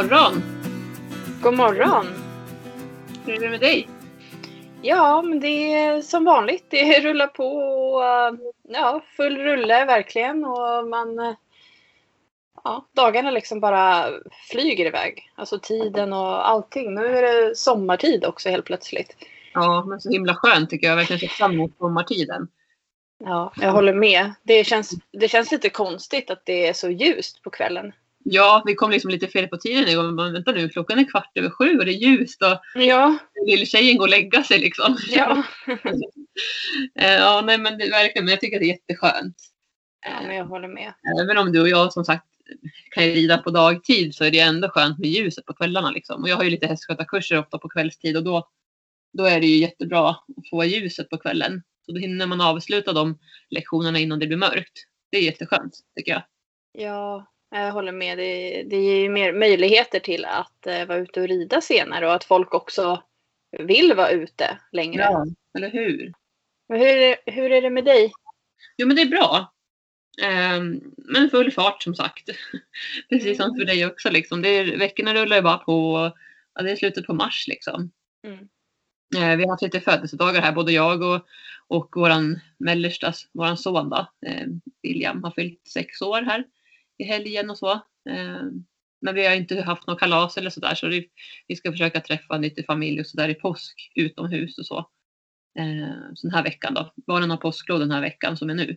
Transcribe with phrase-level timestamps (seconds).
[0.00, 0.42] morgon!
[1.42, 2.06] God morgon!
[3.26, 3.88] Hur är det med dig?
[4.82, 6.64] Ja, men det är som vanligt.
[6.68, 8.02] Det rullar på och
[8.68, 10.44] ja, full rulle verkligen.
[10.44, 11.34] Och man, eh,
[12.64, 14.08] ja, dagarna liksom bara
[14.50, 15.32] flyger iväg.
[15.34, 16.94] Alltså tiden och allting.
[16.94, 19.16] Nu är det sommartid också helt plötsligt.
[19.54, 20.96] Ja, men så himla skönt tycker jag.
[20.96, 22.48] Verkligen ser fram emot sommartiden.
[23.24, 24.32] Ja, jag håller med.
[24.42, 27.92] Det känns, det känns lite konstigt att det är så ljust på kvällen.
[28.24, 30.14] Ja, vi kom liksom lite fel på tiden.
[30.14, 33.96] Men vänta nu, klockan är kvart över sju och det är ljust och Ja, lilltjejen
[33.96, 34.96] går och lägga sig liksom.
[35.08, 35.42] ja.
[36.98, 39.36] Eh, ja, nej men det verkligen, men jag tycker att det är jätteskönt.
[40.06, 40.92] ja men jag håller med.
[41.22, 42.26] Även om du och jag som sagt
[42.94, 46.22] kan rida på dagtid så är det ändå skönt med ljuset på kvällarna liksom.
[46.22, 48.48] Och jag har ju lite hästskötarkurser ofta på kvällstid och då,
[49.12, 51.62] då är det ju jättebra att få ljuset på kvällen.
[51.86, 53.18] Så då hinner man avsluta de
[53.50, 54.84] lektionerna innan det blir mörkt.
[55.10, 56.22] Det är jätteskönt tycker jag.
[56.72, 58.18] Ja, jag håller med.
[58.18, 62.14] Det, det ger ju mer möjligheter till att eh, vara ute och rida senare och
[62.14, 63.02] att folk också
[63.58, 65.08] vill vara ute längre.
[65.58, 66.12] eller hur?
[66.68, 68.12] Hur, hur är det med dig?
[68.76, 69.52] Jo men det är bra.
[70.22, 72.30] Ehm, men full fart som sagt.
[73.08, 74.42] Precis som för dig också liksom.
[74.42, 76.10] Det är, veckorna rullar ju bara på.
[76.54, 77.90] Ja, det är slutet på mars liksom.
[78.26, 78.48] Mm.
[79.16, 81.26] Eh, vi har haft lite födelsedagar här, både jag och,
[81.66, 84.46] och våran mellerstas, våran son då, eh,
[84.82, 86.44] William har fyllt sex år här
[87.00, 87.72] i helgen och så.
[88.10, 88.42] Eh,
[89.00, 90.88] men vi har inte haft något kalas eller sådär så
[91.46, 94.78] vi ska försöka träffa lite familj och sådär i påsk utomhus och så.
[95.58, 96.92] Eh, så den här veckan då.
[97.06, 98.76] Barnen har påsklov den här veckan som är nu.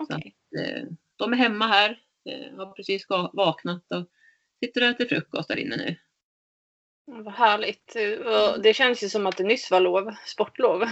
[0.00, 0.36] Okej.
[0.58, 0.84] Eh,
[1.16, 2.02] de är hemma här,
[2.56, 4.08] har precis vaknat och
[4.64, 5.96] sitter och äter frukost där inne nu.
[7.04, 7.96] Vad härligt.
[8.62, 10.84] Det känns ju som att det nyss var lov, sportlov.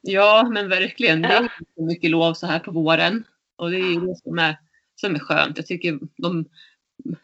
[0.00, 1.22] Ja, men verkligen.
[1.22, 3.24] Det är inte så mycket lov så här på våren.
[3.56, 4.56] Och det är ju det som är,
[5.06, 5.56] som är skönt.
[5.56, 6.44] Jag tycker de,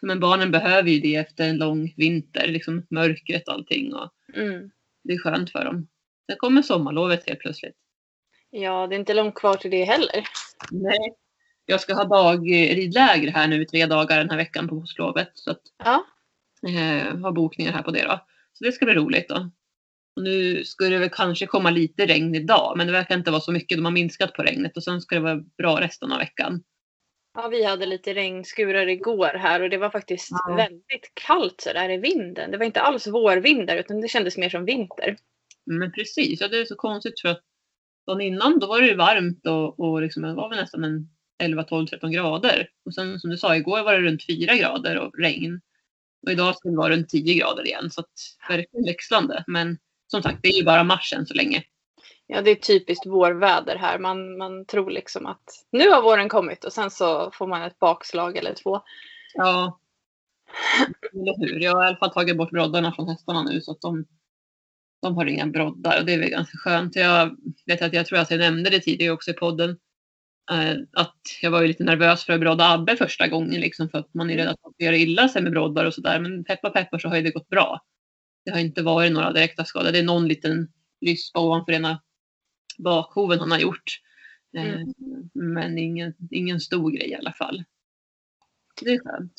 [0.00, 3.94] men barnen behöver ju det efter en lång vinter, liksom mörkret och allting.
[3.94, 4.70] Och Mm.
[5.04, 5.88] det är skönt för dem.
[6.30, 7.76] Sen kommer sommarlovet helt plötsligt.
[8.50, 10.24] Ja, det är inte långt kvar till det heller.
[10.70, 11.14] Nej.
[11.66, 15.30] Jag ska ha dagridläger här nu i tre dagar den här veckan på påsklovet.
[15.34, 16.04] Så att Ja,
[16.68, 18.20] eh, har bokningar här på det då.
[18.52, 19.50] Så det ska bli roligt då.
[20.16, 23.40] Och nu skulle det väl kanske komma lite regn idag, men det verkar inte vara
[23.40, 23.78] så mycket.
[23.78, 26.62] De har minskat på regnet och sen ska det vara bra resten av veckan.
[27.34, 30.54] Ja vi hade lite regnskurar igår här och det var faktiskt Ja.
[30.54, 32.50] väldigt kallt så där i vinden.
[32.50, 35.16] Det var inte alls vårvindar utan det kändes mer som vinter.
[35.66, 37.42] Men precis, ja, det är så konstigt för att
[38.06, 41.08] dagen innan då var det ju varmt och, och liksom, det var väl nästan en
[41.42, 42.68] 11, 12, 13 grader.
[42.84, 45.60] Och sen som du sa, igår var det runt 4 grader och regn.
[46.26, 47.90] Och idag ska det vara runt 10 grader igen.
[47.90, 48.10] Så att
[48.48, 49.44] verkligen växlande.
[49.46, 51.62] Men som sagt, det är ju bara mars än så länge.
[52.30, 53.98] Ja, det är typiskt vårväder här.
[53.98, 57.78] Man, man tror liksom att nu har våren kommit och sen så får man ett
[57.78, 58.80] bakslag eller två.
[59.34, 59.78] Ja.
[61.12, 61.60] Eller hur?
[61.60, 64.04] Jag har i alla fall tagit bort broddarna från hästarna nu så att de,
[65.02, 66.96] de har inga broddar och det är väl ganska skönt.
[66.96, 69.70] Jag vet att jag tror att jag nämnde det tidigare också i podden.
[70.50, 73.98] Eh, att jag var ju lite nervös för att brodda Abbe första gången liksom för
[73.98, 76.20] att man är rädd att man ska göra illa sig med broddar och sådär.
[76.20, 77.80] Men peppar peppar så har ju det gått bra.
[78.44, 79.92] Det har inte varit några direkta skador.
[79.92, 80.68] Det är någon liten
[81.06, 82.00] ryspa ovanför ena
[82.78, 84.00] bakhoven han har gjort.
[84.56, 84.94] Eh, Mm.
[85.32, 87.64] Men ingen, ingen stor grej i alla fall.
[88.80, 89.32] Det är skönt.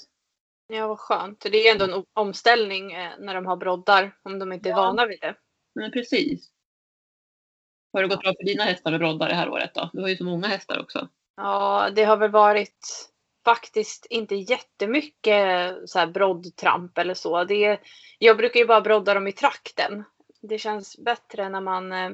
[0.68, 1.40] Ja, vad skönt.
[1.52, 4.76] Det är ändå en omställning eh, när de har broddar om de inte är Ja.
[4.78, 5.36] vana vid det.
[5.76, 6.50] Men precis.
[7.94, 9.90] Har det gått bra för dina hästar med broddar det här året då?
[9.94, 11.10] Du har ju så många hästar också.
[11.36, 13.10] Ja, det har väl varit
[13.46, 17.44] faktiskt inte jättemycket så här broddtramp eller så.
[17.44, 17.80] Det,
[18.20, 20.04] jag brukar ju bara brodda dem i trakten.
[20.42, 22.10] Det känns bättre när man eh,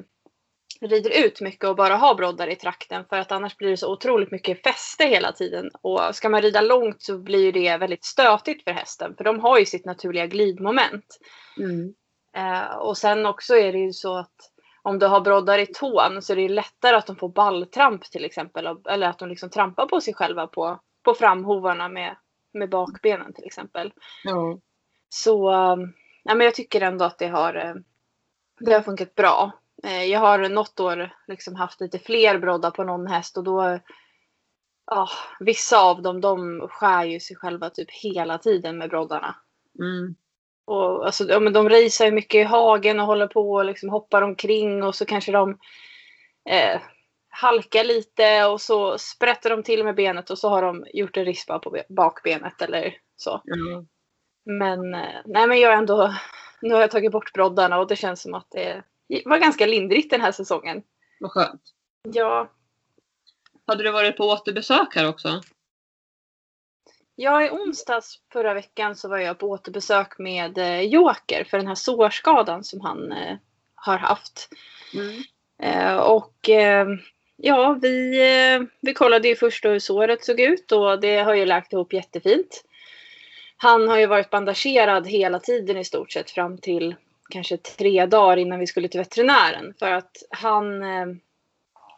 [0.80, 3.92] rider ut mycket och bara har broddar i trakten för att annars blir det så
[3.92, 5.70] otroligt mycket fäste hela tiden.
[5.82, 9.58] Och ska man rida långt så blir det väldigt stötigt för hästen för de har
[9.58, 11.18] ju sitt naturliga glidmoment.
[12.36, 14.52] Eh, och sen också är det ju så att
[14.82, 18.24] om du har broddar i tån så är det lättare att de får balltramp till
[18.24, 18.68] exempel.
[18.88, 22.16] Eller att de liksom trampar på sig själva på, på framhovarna med,
[22.52, 23.92] med bakbenen till exempel.
[24.24, 24.58] Ja.
[25.08, 27.74] Så um, ja, men jag tycker ändå att det har, eh,
[28.60, 29.52] det har funkat bra.
[29.84, 33.80] Eh, jag har något år liksom haft lite fler broddar på någon häst och då
[34.86, 35.08] ja,
[35.40, 39.36] vissa av dem de skär ju sig själva typ hela tiden med broddarna.
[39.78, 40.14] Mm.
[40.66, 43.88] Och, alltså, ja, men de racear ju mycket i hagen och håller på och liksom
[43.88, 45.58] hoppar omkring och så kanske de
[46.50, 46.80] eh,
[47.28, 51.24] halkar lite och så sprätter de till med benet och så har de gjort en
[51.24, 53.40] rispa på be- bakbenet eller så.
[53.44, 53.84] Ja.
[54.44, 56.14] Men, eh, nej, men jag har ändå,
[56.60, 58.82] nu har jag tagit bort broddarna och det känns som att det
[59.24, 60.82] var ganska lindrigt den här säsongen.
[61.20, 61.62] Vad skönt.
[62.12, 62.50] Ja,
[63.66, 65.40] Hade du varit på återbesök här också?
[67.14, 71.66] Ja, i onsdags förra veckan så var jag på återbesök med eh, Joker för den
[71.66, 73.36] här sårskadan som han eh,
[73.74, 74.48] har haft.
[74.94, 75.22] Mm.
[75.62, 76.86] Eh, och eh,
[77.36, 81.46] ja, vi, eh, vi kollade ju först hur såret såg ut och det har ju
[81.46, 82.64] läkt ihop jättefint.
[83.56, 86.94] Han har ju varit bandagerad hela tiden i stort sett fram till
[87.28, 89.74] kanske tre dagar innan vi skulle till veterinären.
[89.78, 90.82] För att han...
[90.82, 91.06] eh,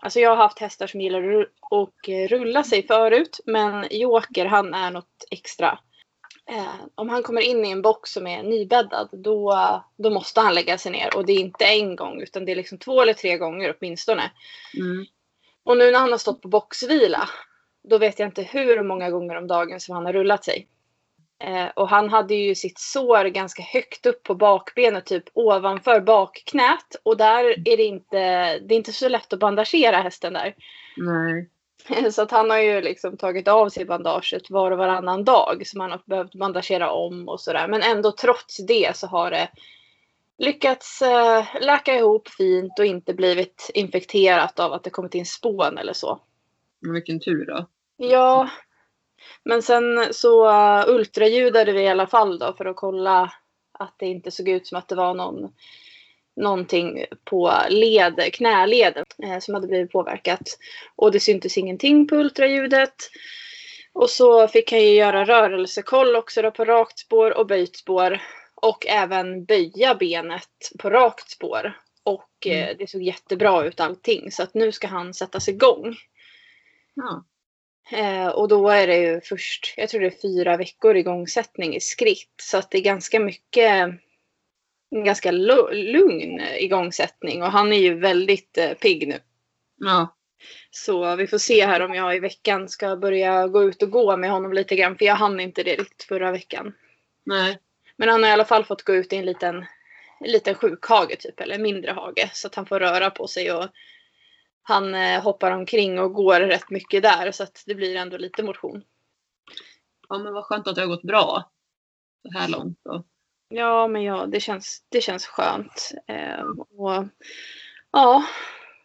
[0.00, 1.40] Alltså jag har haft hästar som gillar
[1.70, 3.40] att rulla sig förut.
[3.46, 5.78] Men Joker han är något extra.
[6.50, 9.54] Eh, om han kommer in i en box som är nybäddad då,
[9.96, 11.16] då måste han lägga sig ner.
[11.16, 14.30] Och det är inte en gång utan det är liksom två eller tre gånger åtminstone.
[14.78, 15.06] Mm.
[15.64, 17.28] Och nu när han har stått på boxvila,
[17.88, 20.68] då vet jag inte hur många gånger om dagen som han har rullat sig.
[21.40, 26.96] Eh, och han hade ju sitt sår ganska högt upp på bakbenet, typ ovanför bakknät.
[27.02, 28.18] Och där är det inte,
[28.58, 30.54] det är inte så lätt att bandagera hästen där.
[30.96, 31.48] Nej.
[32.12, 35.66] Så att han har ju liksom tagit av sig bandaget var och varannan dag.
[35.66, 37.68] Som han har behövt bandagera om och sådär.
[37.68, 39.48] Men ändå trots det så har det
[40.38, 45.78] lyckats eh, läka ihop fint och inte blivit infekterat av att det kommit in spån
[45.78, 46.20] eller så.
[46.80, 47.66] Vilken tur då.
[47.96, 48.48] Ja,
[49.44, 53.32] men sen så uh, ultraljudade vi i alla fall då för att kolla
[53.78, 55.52] att det inte såg ut som att det var någon,
[56.36, 60.58] någonting på led, knäleden eh, som hade blivit påverkat.
[60.96, 62.94] Och det syntes ingenting på ultraljudet.
[63.92, 68.22] Och så fick han ju göra rörelsekoll också då på rakt spår och böjt spår.
[68.54, 71.78] Och även böja benet på rakt spår.
[72.02, 74.32] Och eh, det såg jättebra ut allting.
[74.32, 75.96] Så att nu ska han sättas igång.
[76.94, 77.24] Ja.
[77.90, 81.80] Eh, och då är det ju först, jag tror det är fyra veckor igångsättning i
[81.80, 82.34] skritt.
[82.42, 83.70] Så att det är ganska mycket,
[84.90, 87.42] en ganska lu- lugn igångsättning.
[87.42, 89.18] Och han är ju väldigt eh, pigg nu.
[89.76, 90.14] Ja.
[90.70, 94.16] Så vi får se här om jag i veckan ska börja gå ut och gå
[94.16, 94.98] med honom lite grann.
[94.98, 96.74] För jag hann inte det riktigt förra veckan.
[97.24, 97.58] Nej.
[97.96, 99.56] Men han har i alla fall fått gå ut i en liten,
[100.20, 101.40] en liten sjukhage typ.
[101.40, 102.30] Eller en mindre hage.
[102.32, 103.52] Så att han får röra på sig.
[103.52, 103.66] Och
[104.68, 107.32] han eh, hoppar omkring och går rätt mycket där.
[107.32, 108.82] Så att det blir ändå lite motion.
[110.08, 111.50] Ja men vad skönt att det har gått bra.
[112.32, 112.78] Så här långt.
[112.84, 113.06] Och...
[113.48, 115.92] Ja, men ja, det känns, det känns skönt.
[116.06, 116.44] Eh,
[116.78, 117.06] och,
[117.92, 118.24] ja,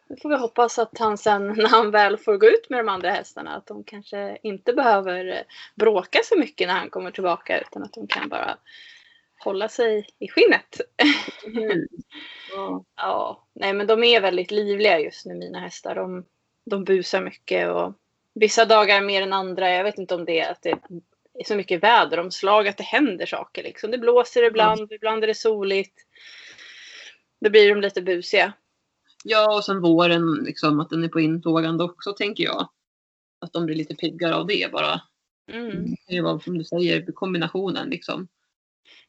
[0.07, 2.89] då får vi hoppas att han sen när han väl får gå ut med de
[2.89, 5.41] andra hästarna att de kanske inte behöver eh,
[5.75, 8.57] bråka så mycket när han kommer tillbaka utan att de kan bara
[9.43, 10.81] hålla sig i skinnet.
[11.45, 11.87] Mm.
[12.55, 12.85] Ja.
[12.95, 15.95] Ja, nej men de är väldigt livliga just nu mina hästar.
[15.95, 16.25] De,
[16.65, 17.93] de busar mycket och
[18.33, 19.71] vissa dagar mer än andra.
[19.71, 23.25] Jag vet inte om det är att det är så mycket väderomslag att det händer
[23.25, 23.91] saker liksom.
[23.91, 25.95] Det blåser ibland, ibland är det soligt.
[27.41, 28.53] Då blir de lite busiga.
[29.23, 32.69] ja och sen våren liksom att den är på intågande också tänker jag.
[33.39, 35.01] Att de blir lite piggare av det bara.
[35.51, 35.85] Mm.
[36.07, 38.27] Det var som du säger kombinationen liksom.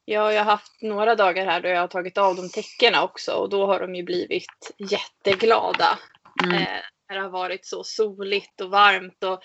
[0.05, 3.33] Ja, jag har haft några dagar här då jag har tagit av dem täckena också
[3.33, 5.99] och då har de ju blivit jätteglada.
[6.45, 6.57] Mm.
[6.57, 6.69] Eh,
[7.09, 9.43] det har varit så soligt och varmt och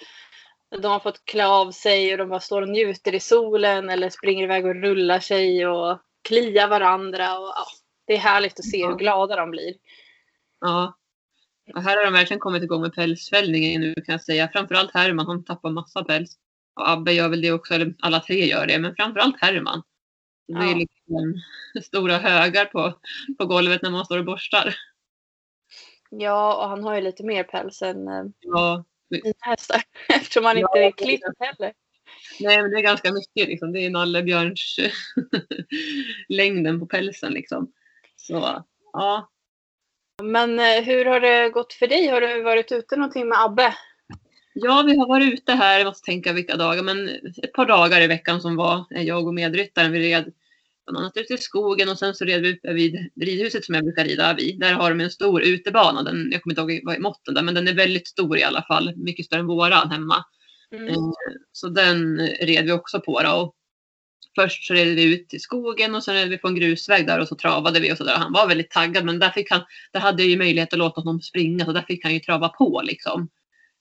[0.82, 4.10] de har fått klä av sig och de bara står och njuter i solen eller
[4.10, 7.40] springer iväg och rullar sig och kliar varandra.
[7.40, 7.66] Och, ja,
[8.08, 9.74] det är härligt att se hur glada de blir.
[10.60, 10.96] Ja.
[11.76, 14.50] Och här har de verkligen kommit igång med pälsfällningen nu kan jag säga.
[14.54, 16.38] Framförallt Herman, han tappar massa päls.
[16.76, 19.84] Och Abbe gör väl det också, eller alla tre gör det, men framförallt Herman.
[20.50, 21.42] Det är liksom
[21.84, 22.94] stora högar på,
[23.38, 24.76] på golvet när man står och borstar.
[26.10, 30.58] Ja, och han har ju lite mer päls än eh, Ja, mina hästar eftersom han
[30.58, 31.74] inte Ja, är klippt heller.
[32.40, 33.72] nej men det är ganska mycket liksom.
[33.74, 34.76] Det är nallebjörns
[36.30, 37.72] längden på pälsen liksom.
[38.16, 38.64] Så
[38.94, 39.30] ja.
[40.24, 42.08] Men eh, hur har det gått för dig?
[42.08, 43.76] Har du varit ute någonting med Abbe?
[44.54, 47.10] Ja, vi har varit ute här, jag måste tänka vilka dagar, men
[47.44, 49.92] ett par dagar i veckan som var jag och medryttaren.
[49.92, 50.34] Vi red
[50.86, 53.84] bland annat ute i skogen och sen så red vi uppe vid ridhuset som jag
[53.84, 54.60] brukar rida vid.
[54.60, 56.04] Där har de en stor utebana.
[56.04, 58.44] Den, jag kommer inte ihåg vad är måtten där, men den är väldigt stor i
[58.44, 58.94] alla fall.
[58.96, 60.26] Mycket större än våran hemma.
[60.72, 60.88] Mm.
[60.88, 60.96] Eh,
[61.52, 63.22] Så den red vi också på.
[63.22, 63.32] Då.
[63.32, 63.56] Och
[64.36, 67.20] först så red vi ut i skogen och sen red vi på en grusväg där
[67.20, 68.16] och så travade vi och så där.
[68.16, 69.62] Han var väldigt taggad men där, fick han,
[69.94, 72.50] där hade jag ju möjlighet att låta honom springa så där fick han ju trava
[72.50, 73.30] på liksom.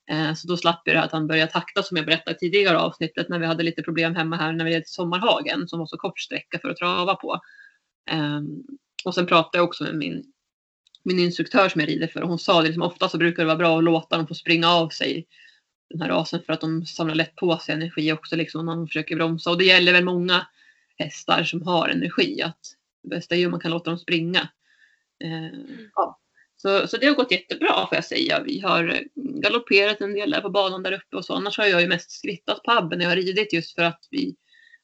[0.09, 2.39] Eh, så då slapp jag det här att han började takta som jag berättade i
[2.39, 5.87] tidigare avsnittet när vi hade lite problem hemma här när vi red Sommarhagen som var
[5.87, 7.41] så kort sträcka för att trava på.
[8.11, 8.47] Ehm,
[9.05, 10.25] och sen pratade jag också med min,
[11.05, 13.47] min instruktör som jag rider för och hon sa det liksom, ofta så brukar det
[13.47, 15.27] vara bra att låta dem få springa av sig
[15.91, 18.87] den här rasen för att de samlar lätt på sig energi också liksom när de
[18.87, 19.51] försöker bromsa.
[19.51, 20.47] Och det gäller väl många
[20.99, 22.61] hästar som har energi att
[23.03, 24.49] det bästa är ju om man kan låta dem springa.
[25.25, 25.59] Eh,
[25.95, 26.19] ja.
[26.63, 28.43] Så, så det har gått jättebra får jag säga.
[28.43, 31.35] Vi har mm, galopperat en del där på banan där uppe och så.
[31.35, 34.09] Annars har jag ju mest skrittat på Abbe när jag har ridit just för att
[34.11, 34.37] vi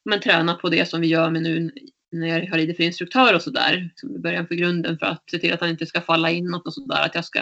[0.04, 1.70] men, tränar på det som vi gör med nu
[2.12, 3.90] när jag har ridit för instruktör och sådär.
[4.16, 6.74] I början för grunden för att se till att han inte ska falla inåt och
[6.74, 7.06] sådär.
[7.06, 7.38] Att jag ska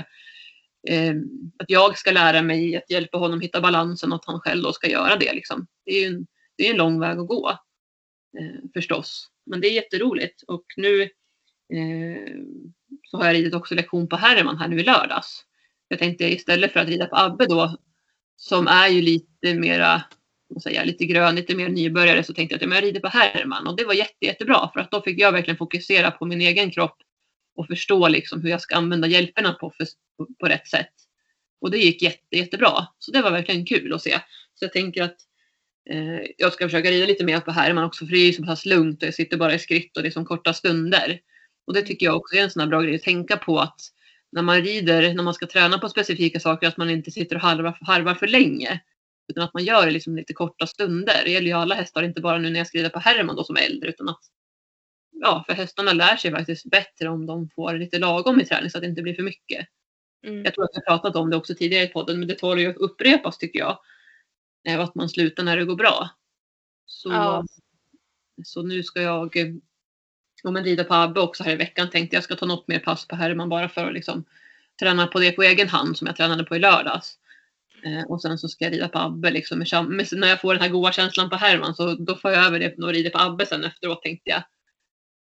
[0.89, 1.15] eh,
[1.59, 4.73] att jag ska lära mig att hjälpa honom hitta balansen och att han själv då
[4.73, 5.33] ska göra det.
[5.33, 5.67] Liksom.
[5.85, 7.51] Det är ju en, det är en lång väg att gå
[8.39, 9.29] eh, förstås.
[9.47, 11.03] Men det är jätteroligt och nu
[11.73, 12.35] eh,
[13.05, 15.45] så har jag ridit också lektion på Herman här nu i lördags.
[15.89, 17.77] Jag tänkte istället för att rida på Abbe då
[18.37, 20.03] som är ju lite mera
[20.61, 23.77] säga, lite grön, lite mer nybörjare så tänkte jag att jag rider på Herman och
[23.77, 26.97] det var jätte, jättebra för att då fick jag verkligen fokusera på min egen kropp
[27.57, 30.93] och förstå liksom hur jag ska använda hjälperna på, för, på, på rätt sätt.
[31.61, 32.87] Och det gick jätte, jättebra.
[32.99, 34.21] Så det var verkligen kul att se.
[34.55, 35.17] Så jag tänker att
[35.91, 38.45] eh, jag ska försöka rida lite mer på Herman också för det är ju så
[38.45, 41.21] pass lugnt och jag sitter bara i skritt och det är som korta stunder.
[41.67, 43.81] Och det tycker jag också är en sån här bra grej att tänka på att
[44.33, 47.43] när man rider, när man ska träna på specifika saker, att man inte sitter och
[47.43, 48.81] harvar, harvar för länge.
[49.29, 51.23] Utan att man gör det liksom lite korta stunder.
[51.25, 53.45] Det gäller ju alla hästar, inte bara nu när jag ska rida på Herman då
[53.45, 54.21] som är äldre, utan att
[55.13, 58.79] ja, för hästarna lär sig faktiskt bättre om de får lite lagom i träning så
[58.79, 59.69] att det inte blir för mycket.
[60.27, 60.45] Mm.
[60.45, 62.71] Jag tror att jag pratat om det också tidigare i podden, men det tål ju
[62.71, 63.79] att upprepas tycker jag.
[64.81, 66.11] Att man slutar när det går bra.
[66.87, 67.45] Så, ja.
[68.45, 69.37] så nu ska jag
[70.49, 71.91] om en rida på Abbe också här i veckan.
[71.91, 74.25] Tänkte jag ska ta något mer pass på Herman bara för att liksom
[74.81, 77.19] träna på det på egen hand som jag tränade på i lördags.
[77.85, 79.59] Eh, och sen så ska jag rida på Abbe liksom.
[79.59, 82.45] Med, med, när jag får den här goda känslan på Herman så då får jag
[82.47, 84.43] över det och rider på Abbe sen efteråt tänkte jag.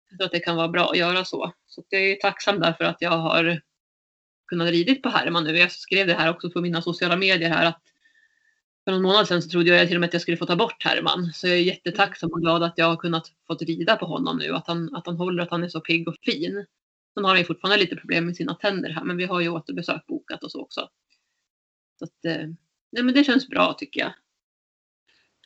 [0.10, 1.54] Jag tror att det kan vara bra att göra så.
[1.68, 3.62] Så jag är tacksam därför att jag har
[4.48, 5.58] kunnat ridit på Herman nu.
[5.58, 7.82] Jag skrev det här också på mina sociala medier här att
[8.84, 10.56] för någon månad sedan så trodde jag till och med att jag skulle få ta
[10.56, 11.34] bort Herman.
[11.34, 14.54] Så jag är jättetacksam och glad att jag har kunnat få rida på honom nu.
[14.54, 16.66] Att han, att han håller, att han är så pigg och fin.
[17.14, 19.50] Sen har han ju fortfarande lite problem med sina tänder här, men vi har ju
[19.50, 20.90] återbesök bokat och så också.
[22.00, 22.48] Så att, eh,
[22.92, 24.14] nej, men det känns bra tycker jag.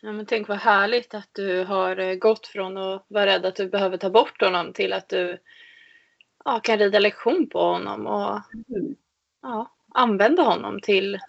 [0.02, 3.56] Ja, men tänk vad härligt att du har eh, gått från att vara rädd att
[3.56, 5.38] du behöver ta bort honom till att du
[6.46, 8.42] ja, kan rida lektion på honom och
[8.76, 8.96] mm.
[9.42, 11.20] ja, använda honom till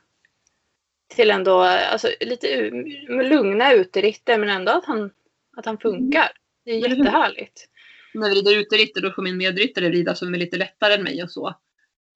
[1.08, 2.70] till ändå alltså, lite
[3.08, 5.10] lugna uteritter men ändå att han,
[5.56, 6.30] att han funkar.
[6.64, 7.68] Det är jättehärligt.
[8.14, 11.22] När vi rider uteritter då får min medryttare rida som är lite lättare än mig
[11.22, 11.48] och så.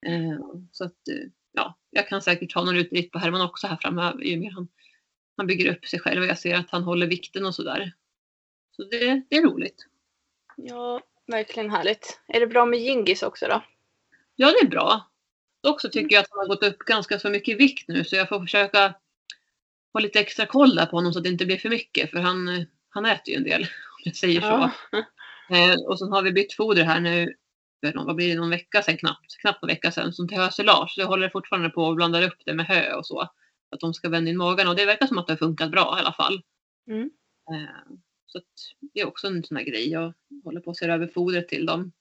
[0.07, 0.41] Eh,
[0.73, 4.23] så att eh, ja, jag kan säkert ha någon uteritt på Herman också här framöver
[4.25, 4.69] ju mer han,
[5.37, 7.93] han bygger upp sig själv och jag ser att han håller vikten och sådär.
[8.77, 9.87] Så det, det är roligt.
[10.57, 12.21] Ja, verkligen härligt.
[12.29, 13.63] Är det bra med Gingis också då?
[14.37, 15.12] Ja, det är bra.
[15.63, 18.05] Dock så tycker jag att han har gått upp ganska så mycket i vikt nu
[18.05, 18.95] så jag får försöka
[19.93, 22.19] ha lite extra koll där på honom så att det inte blir för mycket för
[22.19, 24.47] han, han äter ju en del om jag säger så.
[24.91, 24.99] Ja.
[25.57, 27.35] Eh, och sen har vi bytt foder här nu
[27.81, 30.39] för någon, vad blir det, någon vecka sedan knappt, knappt en vecka sedan som till
[30.39, 30.91] hösilage.
[30.95, 33.21] Så jag håller fortfarande på och blandar upp det med hö och så.
[33.71, 35.95] Att de ska vända in magen och det verkar som att det har funkat bra
[35.99, 36.43] i alla fall.
[36.89, 37.11] Mm.
[37.51, 38.41] Eh, så
[38.95, 39.91] det är också en sån här grej.
[39.91, 40.15] Jag
[40.45, 41.93] håller på att se över fodret till dem.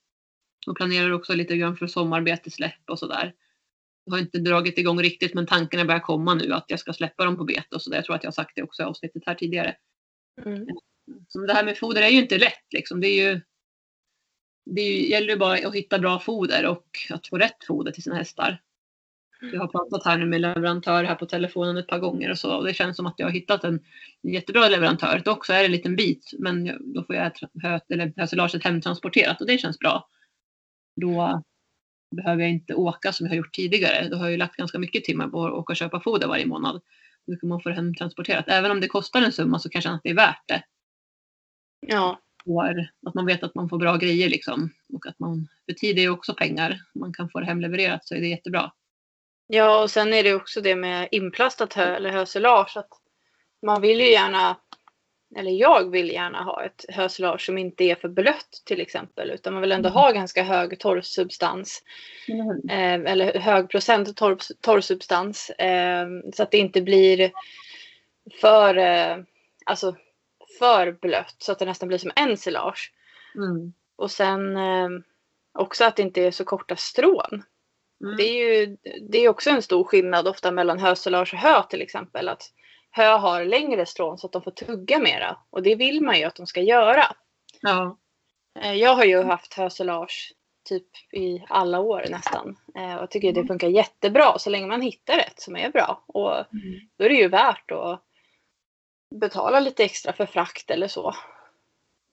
[0.66, 3.34] Och planerar också lite grann för sommarbetesläpp och sådär.
[4.10, 7.36] Har inte dragit igång riktigt men tankarna börjar komma nu att jag ska släppa dem
[7.36, 7.96] på bete och så där.
[7.96, 9.76] Jag tror att jag har sagt det också i avsnittet här tidigare.
[10.44, 10.66] Mm.
[11.28, 13.00] Så det här med foder är ju inte lätt liksom.
[13.00, 13.40] Det är ju
[14.64, 18.16] det gäller ju bara att hitta bra foder och att få rätt foder till sina
[18.16, 18.62] hästar.
[19.52, 22.56] Jag har pratat här nu med leverantör här på telefonen ett par gånger och så
[22.56, 23.80] och det känns som att jag har hittat en
[24.22, 25.22] jättebra leverantör.
[25.24, 27.32] Dock så är det en liten bit men då får jag
[27.62, 30.08] höet eller höselaget hemtransporterat och det känns bra.
[31.00, 31.42] Då
[32.12, 34.08] behöver jag inte åka som jag har gjort tidigare.
[34.08, 36.46] Då har jag ju lagt ganska mycket timmar på att åka och köpa foder varje
[36.46, 36.80] månad.
[37.26, 38.44] Nu kan man få det hemtransporterat.
[38.48, 40.62] Även om det kostar en summa så kanske att det är värt det.
[41.86, 42.20] Ja.
[42.44, 44.70] För att man vet att man får bra grejer liksom.
[44.92, 46.80] Och att man, för tid är ju också pengar.
[46.94, 48.72] Man kan få det hemlevererat så är det jättebra.
[49.46, 52.76] Ja, och sen är det också det med inplastat hö eller hösilage.
[52.76, 52.88] Att
[53.62, 54.56] man vill ju gärna
[55.36, 59.52] eller jag vill gärna ha ett hösilage som inte är för blött till exempel utan
[59.52, 59.96] man vill ändå mm.
[59.96, 61.82] ha ganska hög torrsubstans.
[62.28, 62.68] Mm.
[62.68, 67.32] Eh, eller hög procent torr, torrsubstans eh, så att det inte blir
[68.40, 69.16] för, eh,
[69.66, 69.96] alltså,
[70.58, 72.92] för blött så att det nästan blir som ensilage.
[73.34, 73.72] Mm.
[73.96, 74.88] Och sen eh,
[75.58, 77.42] också att det inte är så korta strån.
[78.04, 78.16] Mm.
[78.16, 78.76] Det är ju
[79.10, 82.28] det är också en stor skillnad ofta mellan hösilage och hö till exempel.
[82.28, 82.50] Att
[82.92, 85.36] hö har längre strån så att de får tugga mera.
[85.50, 87.04] Och det vill man ju att de ska göra.
[87.60, 87.98] Ja.
[88.60, 90.32] Eh, jag har ju haft hösilage
[90.68, 92.56] typ i alla år nästan.
[92.76, 96.04] Eh, och tycker det funkar jättebra så länge man hittar rätt som är bra.
[96.06, 96.80] Och mm.
[96.98, 98.02] då är det ju värt att
[99.20, 101.14] betala lite extra för frakt eller så.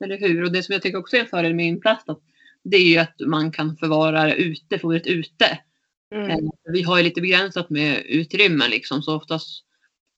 [0.04, 0.44] Eller hur?
[0.44, 2.20] Och det som jag tycker också är en fördel med inplastat
[2.64, 5.60] det är ju att man kan förvara ute, fodret ute.
[6.16, 6.30] Mm.
[6.30, 6.38] Eh,
[6.74, 9.66] Vi har ju lite begränsat med utrymmen liksom så oftast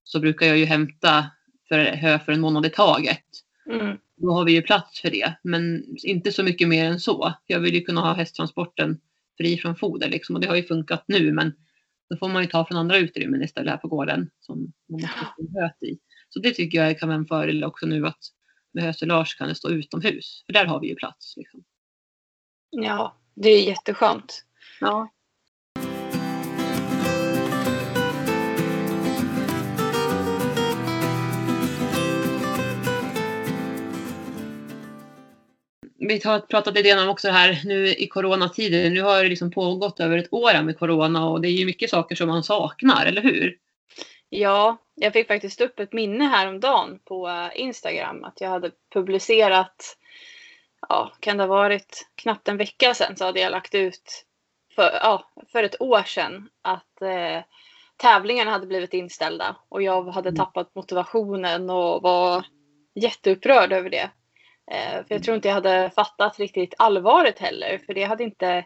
[0.03, 1.25] så brukar jag ju hämta
[1.67, 3.25] för hö för en månad i taget.
[3.69, 3.97] Mm.
[4.15, 7.33] Då har vi ju plats för det, men inte så mycket mer än så.
[7.47, 9.01] Jag vill ju kunna ha hästtransporten
[9.37, 11.53] fri från foder liksom och det har ju funkat nu men
[12.09, 15.19] då får man ju ta från andra utrymmen istället här på gården som man måste
[15.37, 15.99] få höet i.
[16.29, 18.19] Så det tycker jag kan vara en fördel också nu att
[18.71, 21.37] med hösilage kan det stå utomhus för där har vi ju plats.
[21.37, 21.63] Liksom.
[22.69, 24.45] Ja, det är jätteskönt.
[24.79, 25.11] Ja.
[36.07, 38.89] Vi har pratat lite grann om också det här nu i coronatider.
[38.89, 41.89] Nu har det liksom pågått över ett år med corona och det är ju mycket
[41.89, 43.57] saker som man saknar, eller hur?
[44.29, 49.97] Ja, jag fick faktiskt upp ett minne häromdagen på eh, Instagram att jag hade publicerat,
[50.89, 54.25] ja, kan det ha varit knappt en vecka sedan så hade jag lagt ut
[54.75, 57.43] för, ja, för ett år sedan att eh,
[57.97, 60.37] tävlingarna hade blivit inställda och jag hade Mm.
[60.37, 62.45] tappat motivationen och var
[62.95, 64.09] jätteupprörd över det.
[64.71, 68.65] Eh, för jag tror inte jag hade fattat riktigt allvaret heller för det hade inte,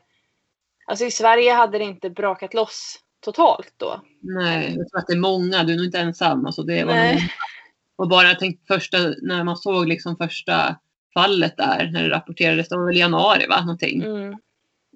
[0.85, 4.01] alltså i Sverige hade det inte brakat loss totalt då.
[4.21, 5.63] Nej, jag tror att det är många.
[5.63, 6.45] Du är nog inte ensam.
[6.45, 7.31] Alltså det var Nej.
[7.95, 10.75] och bara jag tänkte första, när man såg liksom första
[11.13, 13.59] fallet där, när det rapporterades, det var väl i januari va?
[13.61, 14.03] Någonting.
[14.03, 14.35] Mm.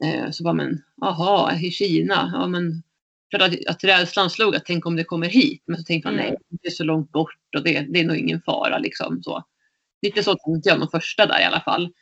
[0.03, 2.83] Eh, så var man, aha, i Kina, ja men
[3.29, 5.63] klart att, att rädslan slog att tänk om det kommer hit.
[5.65, 6.25] Men så tänkte man Mm.
[6.25, 9.23] nej, det är så långt bort och det, det är nog ingen fara liksom.
[9.23, 9.43] Så.
[10.01, 11.93] Lite så tänkte jag de första där i alla fall.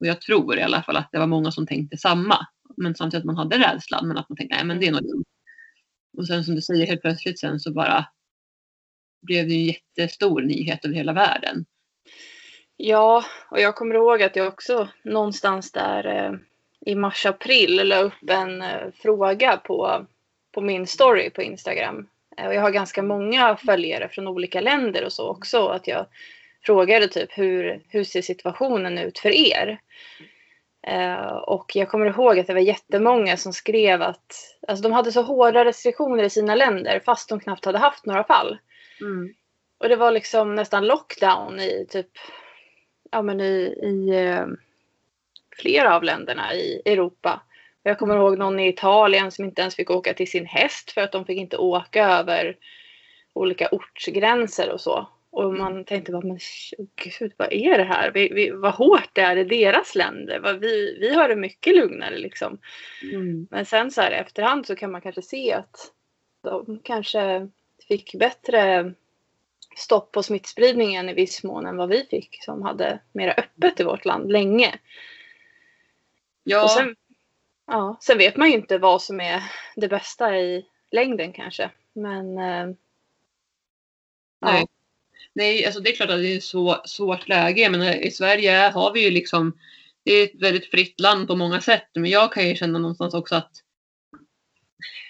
[0.00, 2.46] Och jag tror i alla fall att det var många som tänkte samma.
[2.76, 5.02] Men samtidigt att man hade rädslan men att man tänkte nej men det är nog
[5.02, 5.24] dumt.
[6.18, 8.06] Och sen som du säger helt plötsligt sen så bara
[9.22, 11.66] blev det en jättestor nyhet över hela världen.
[12.76, 16.32] Ja, och jag kommer ihåg att jag också någonstans där eh,
[16.86, 20.06] i mars-april la upp en eh, fråga på,
[20.52, 22.08] på min story på Instagram.
[22.36, 25.68] Eh, och jag har ganska många följare från olika länder och så också.
[25.68, 26.06] Att jag
[26.66, 29.80] frågade typ hur, hur ser situationen ut för er?
[30.86, 35.12] Eh, och jag kommer ihåg att det var jättemånga som skrev att alltså de hade
[35.12, 38.58] så hårda restriktioner i sina länder fast de knappt hade haft några fall.
[39.78, 42.10] Och det var liksom nästan lockdown i typ
[43.10, 44.46] ja, men i, i eh,
[45.56, 47.42] flera av länderna i Europa.
[47.82, 51.00] Jag kommer ihåg någon i Italien som inte ens fick åka till sin häst för
[51.00, 52.56] att de fick inte åka över
[53.32, 55.08] olika ortsgränser och så.
[55.36, 56.38] Och man tänkte bara, men
[56.94, 58.10] gud, vad är det här?
[58.10, 60.40] Vi, vi, vad hårt det är i deras länder.
[60.40, 62.58] Vad vi, vi har det mycket lugnare liksom.
[63.02, 63.46] Mm.
[63.50, 65.92] Men sen så här efterhand så kan man kanske se att
[66.42, 67.48] de kanske
[67.88, 68.92] fick bättre
[69.76, 73.84] stopp på smittspridningen i viss mån än vad vi fick som hade mera öppet i
[73.84, 74.78] vårt land länge.
[76.44, 76.96] Ja, sen,
[77.66, 79.42] ja, sen vet man ju inte vad som är
[79.76, 81.70] det bästa i längden kanske.
[81.92, 82.66] Men eh,
[84.40, 84.60] Nej.
[84.60, 84.66] ja.
[85.32, 87.70] Nej, alltså det är klart att det är så, svårt läge.
[87.70, 89.58] Men i Sverige har vi ju liksom,
[90.04, 91.88] det är ett väldigt fritt land på många sätt.
[91.94, 93.52] Men jag kan ju känna någonstans också att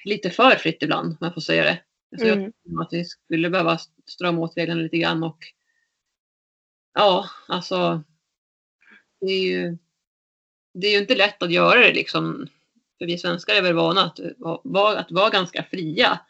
[0.05, 1.83] lite för fritt ibland, om jag får säga det.
[2.13, 2.41] Alltså Mm.
[2.43, 5.39] Jag tror att vi skulle behöva strama åt reglerna lite grann och
[6.95, 8.03] ja, alltså
[9.21, 9.79] det är ju
[10.75, 12.49] det är ju inte lätt att göra det liksom.
[12.99, 14.21] För vi svenskar är väl vana att
[14.99, 16.21] att vara ganska fria.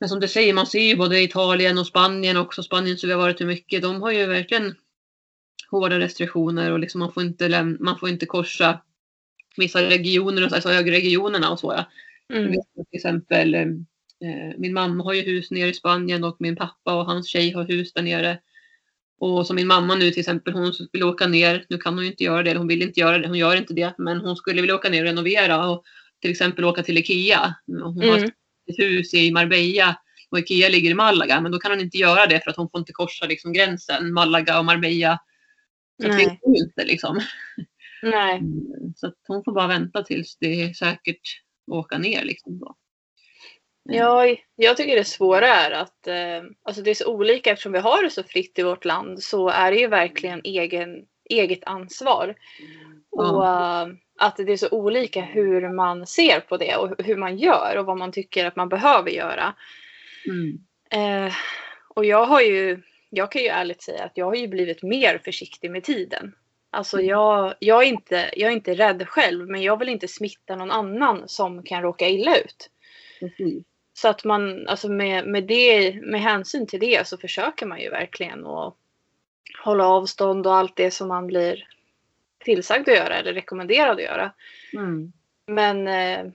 [0.00, 3.12] Men som du säger, man ser ju både Italien och Spanien också, Spanien som vi
[3.12, 4.74] har varit i mycket, de har ju verkligen
[5.70, 8.80] hårda restriktioner och liksom man, får inte läm- man får inte korsa
[9.56, 11.72] vissa regioner, och så- alltså högregionerna och så.
[11.76, 11.84] Ja.
[12.36, 12.52] Mm.
[12.74, 13.66] till exempel, eh,
[14.58, 17.64] min mamma har ju hus nere i Spanien och min pappa och hans tjej har
[17.64, 18.38] hus där nere.
[19.20, 22.10] Och som min mamma nu till exempel, hon vill åka ner, nu kan hon ju
[22.10, 24.60] inte göra det, hon vill inte göra det, hon gör inte det, men hon skulle
[24.60, 25.84] vilja åka ner och renovera och
[26.20, 27.54] till exempel åka till Ikea.
[27.66, 28.18] Hon har
[28.68, 28.74] Mm.
[28.74, 29.96] ett hus i Marbella
[30.30, 32.70] och Ikea ligger i Malaga, men då kan hon inte göra det för att hon
[32.70, 35.18] får inte korsa liksom gränsen, Malaga och Marbella.
[36.02, 36.38] Så att det Nej.
[36.42, 37.20] går inte liksom.
[38.02, 38.38] Nej.
[38.38, 41.20] Mm, Så att hon får bara vänta tills det är säkert
[41.70, 42.58] att åka ner liksom.
[42.58, 42.76] Då.
[43.90, 47.78] Ja, jag tycker det svåra är att eh, alltså det är så olika eftersom vi
[47.78, 52.34] har det så fritt i vårt land så är det ju verkligen egen, eget ansvar.
[53.10, 57.38] Och eh, att det är så olika hur man ser på det och hur man
[57.38, 59.54] gör och vad man tycker att man behöver göra.
[60.26, 60.58] Mm.
[60.90, 61.34] Eh,
[61.88, 65.20] och jag har ju, jag kan ju ärligt säga att jag har ju blivit mer
[65.24, 66.34] försiktig med tiden.
[66.70, 67.08] Alltså Mm.
[67.08, 70.70] jag, jag, är inte, jag är inte rädd själv men jag vill inte smitta någon
[70.70, 72.70] annan som kan råka illa ut.
[73.20, 73.64] Precis.
[73.94, 77.90] Så att man, alltså med, med, det, med hänsyn till det så försöker man ju
[77.90, 78.74] verkligen att
[79.64, 81.68] hålla avstånd och allt det som man blir
[82.44, 84.32] tillsagd att göra eller rekommenderad att göra.
[84.72, 85.12] Mm.
[85.46, 86.32] Men eh,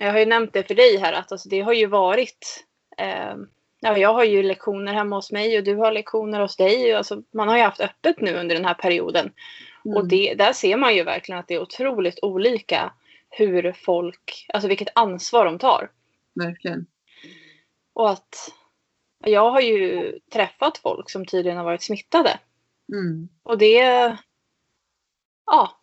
[0.00, 2.64] jag har ju nämnt det för dig här att alltså, det har ju varit
[2.98, 3.36] eh,
[3.80, 6.92] Ja, jag har ju lektioner hemma hos mig och du har lektioner hos dig.
[6.92, 9.32] Alltså, man har ju haft öppet nu under den här perioden.
[9.84, 9.96] Mm.
[9.96, 12.92] Och det, där ser man ju verkligen att det är otroligt olika
[13.30, 15.90] hur folk, alltså vilket ansvar de tar.
[16.34, 16.86] Verkligen.
[17.92, 18.52] Och att
[19.24, 22.38] jag har ju träffat folk som tydligen har varit smittade.
[22.92, 23.28] Mm.
[23.42, 24.16] Och det,
[25.46, 25.82] ja.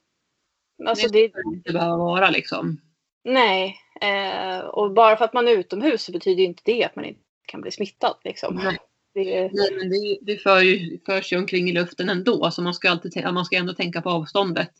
[0.85, 2.81] Alltså det ska det inte behöva vara liksom.
[3.23, 7.05] Nej, eh, och bara för att man är utomhus så betyder inte det att man
[7.05, 8.17] inte kan bli smittad.
[8.23, 8.55] Liksom.
[8.55, 8.77] Nej.
[9.13, 12.73] Det, Nej, men det, det för ju, förs ju omkring i luften ändå, så man
[12.73, 14.71] ska, alltid, man ska ändå tänka på avståndet.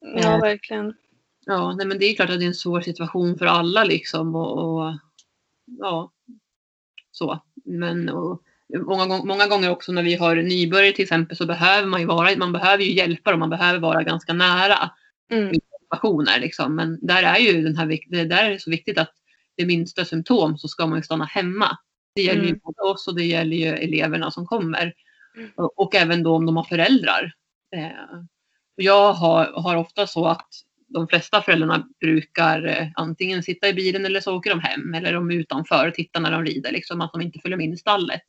[0.00, 0.94] Ja, eh, verkligen.
[1.46, 4.34] Ja, nej, men det är klart att det är en svår situation för alla liksom.
[4.34, 4.94] Och, och
[5.64, 6.12] ja,
[7.10, 7.42] så.
[7.64, 8.42] Men och,
[8.78, 12.36] många, många gånger också när vi har nybörjare till exempel så behöver man ju vara,
[12.36, 14.90] man behöver ju hjälpa dem, man behöver vara ganska nära
[15.32, 15.54] mm.
[15.54, 16.76] situationer liksom.
[16.76, 19.12] Men där är ju den här, det där är så viktigt att
[19.56, 21.78] det minsta symptom så ska man ju stanna hemma.
[22.14, 22.54] Det gäller mm.
[22.54, 24.92] ju både oss och det gäller ju eleverna som kommer.
[25.36, 25.50] Mm.
[25.56, 27.32] Och, och, även då om de har föräldrar.
[27.76, 28.22] Eh,
[28.74, 30.48] jag har, har ofta så att
[30.88, 35.12] de flesta föräldrarna brukar eh, antingen sitta i bilen eller så åker de hem eller
[35.12, 37.72] de är utanför och tittar när de rider, liksom, att de inte följer med in
[37.72, 38.22] i stallet.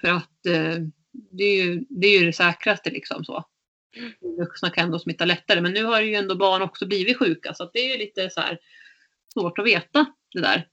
[0.00, 3.44] För att eh, det, är ju, det är ju det säkraste liksom så.
[4.38, 7.70] Vuxna kan ändå smitta lättare men nu har ju ändå barn också blivit sjuka så
[7.72, 8.58] det är lite så här
[9.32, 10.68] svårt att veta det där.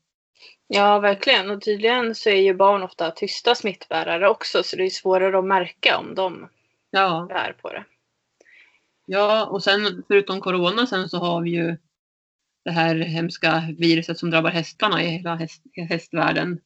[0.68, 1.50] Ja, verkligen.
[1.50, 5.46] Och tydligen så är ju barn ofta tysta smittbärare också så det är svårare att
[5.46, 6.50] märka om de
[6.92, 7.26] ja.
[7.30, 7.86] bär på det.
[9.06, 11.78] Ja, och sen förutom corona sen så har vi ju
[12.66, 16.62] det här hemska viruset som drabbar hästarna i hela häst, hästvärlden.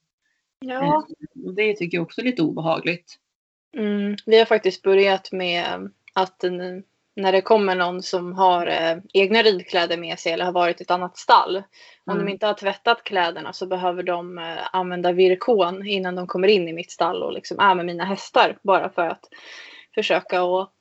[0.60, 1.08] Ja.
[1.46, 3.16] Och det tycker jag också är lite obehagligt.
[3.78, 6.44] Mm, vi har faktiskt börjat med att
[7.16, 10.84] när det kommer någon som har eh, egna ridkläder med sig eller har varit i
[10.84, 11.64] ett annat stall.
[12.06, 12.26] Om mm.
[12.26, 16.68] de inte har tvättat kläderna så behöver de eh, använda virkon innan de kommer in
[16.68, 18.58] i mitt stall och liksom är med mina hästar.
[18.62, 19.30] Bara för att
[19.96, 20.72] försöka att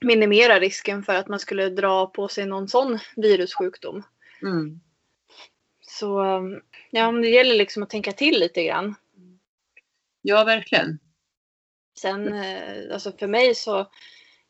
[0.00, 4.02] minimera risken för att man skulle dra på sig någon sån virussjukdom.
[4.42, 4.80] Mm.
[5.98, 6.40] Så
[6.90, 8.94] ja, det gäller liksom att tänka till lite grann.
[10.22, 10.98] Ja, verkligen.
[11.98, 13.90] Sen, eh, alltså för mig så,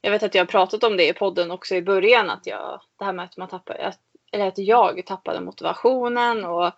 [0.00, 2.80] jag vet att jag har pratat om det i podden också i början, att jag,
[2.98, 4.00] det här med att man tappar, att,
[4.32, 6.72] eller att jag tappade motivationen och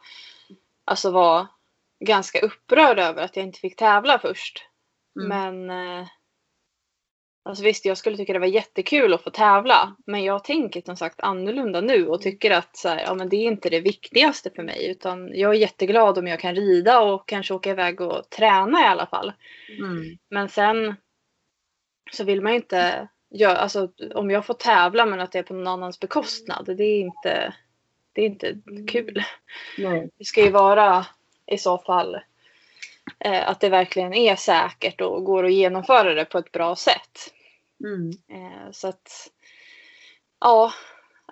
[0.84, 1.46] alltså var
[2.04, 4.66] ganska upprörd över att jag inte fick tävla först.
[5.20, 5.28] Mm.
[5.28, 6.08] Men eh,
[7.50, 9.96] Alltså visst, jag skulle tycka det var jättekul att få tävla.
[10.06, 13.36] Men jag tänker som sagt annorlunda nu och tycker att så här, ja, men det
[13.36, 14.90] är inte det viktigaste för mig.
[14.90, 18.84] Utan jag är jätteglad om jag kan rida och kanske åka iväg och träna i
[18.84, 19.32] alla fall.
[19.78, 20.18] Mm.
[20.28, 20.94] Men sen
[22.12, 25.42] så vill man ju inte göra, alltså om jag får tävla men att det är
[25.42, 26.64] på någon annans bekostnad.
[26.76, 27.54] Det är inte,
[28.12, 28.56] det är inte
[28.88, 29.22] kul.
[29.78, 30.10] Nej.
[30.18, 31.06] Det ska ju vara
[31.46, 32.14] i så fall
[33.18, 37.34] eh, att det verkligen är säkert och går att genomföra det på ett bra sätt.
[37.84, 38.10] Mm.
[38.28, 39.30] Eh, så att
[40.40, 40.72] ja,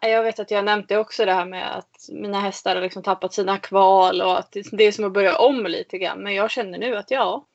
[0.00, 3.34] jag vet att jag nämnde också det här med att mina hästar har liksom tappat
[3.34, 6.22] sina kval och att det är som att börja om lite grann.
[6.22, 7.46] Men jag känner nu att ja,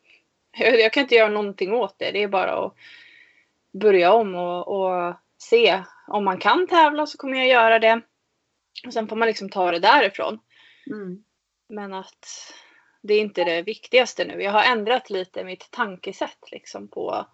[0.58, 2.12] jag kan inte göra någonting åt det.
[2.12, 2.74] Det är bara att
[3.72, 8.02] börja om och, och se om man kan tävla så kommer jag göra det.
[8.86, 10.40] Och sen får man liksom ta det därifrån.
[10.88, 11.24] Mm.
[11.70, 12.54] Men att
[13.02, 14.44] det är inte det viktigaste nu.
[14.44, 17.26] Jag har ändrat lite mitt tankesätt liksom på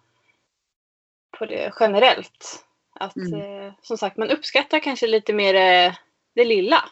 [1.38, 2.64] på det generellt.
[3.00, 3.40] Att mm.
[3.40, 5.94] eh, som sagt man uppskattar kanske lite mer eh,
[6.34, 6.84] det lilla.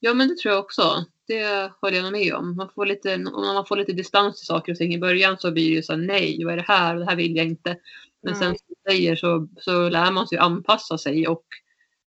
[0.00, 1.04] Ja men det tror jag också.
[1.26, 2.56] Det håller jag med om.
[2.56, 5.50] Man får lite, om man får lite distans till saker och ting i början så
[5.52, 6.96] blir det ju så nej, vad är det här?
[6.96, 7.78] Det här vill jag inte.
[8.22, 8.40] Men mm.
[8.40, 11.44] sen som du säger så, så lär man sig anpassa sig och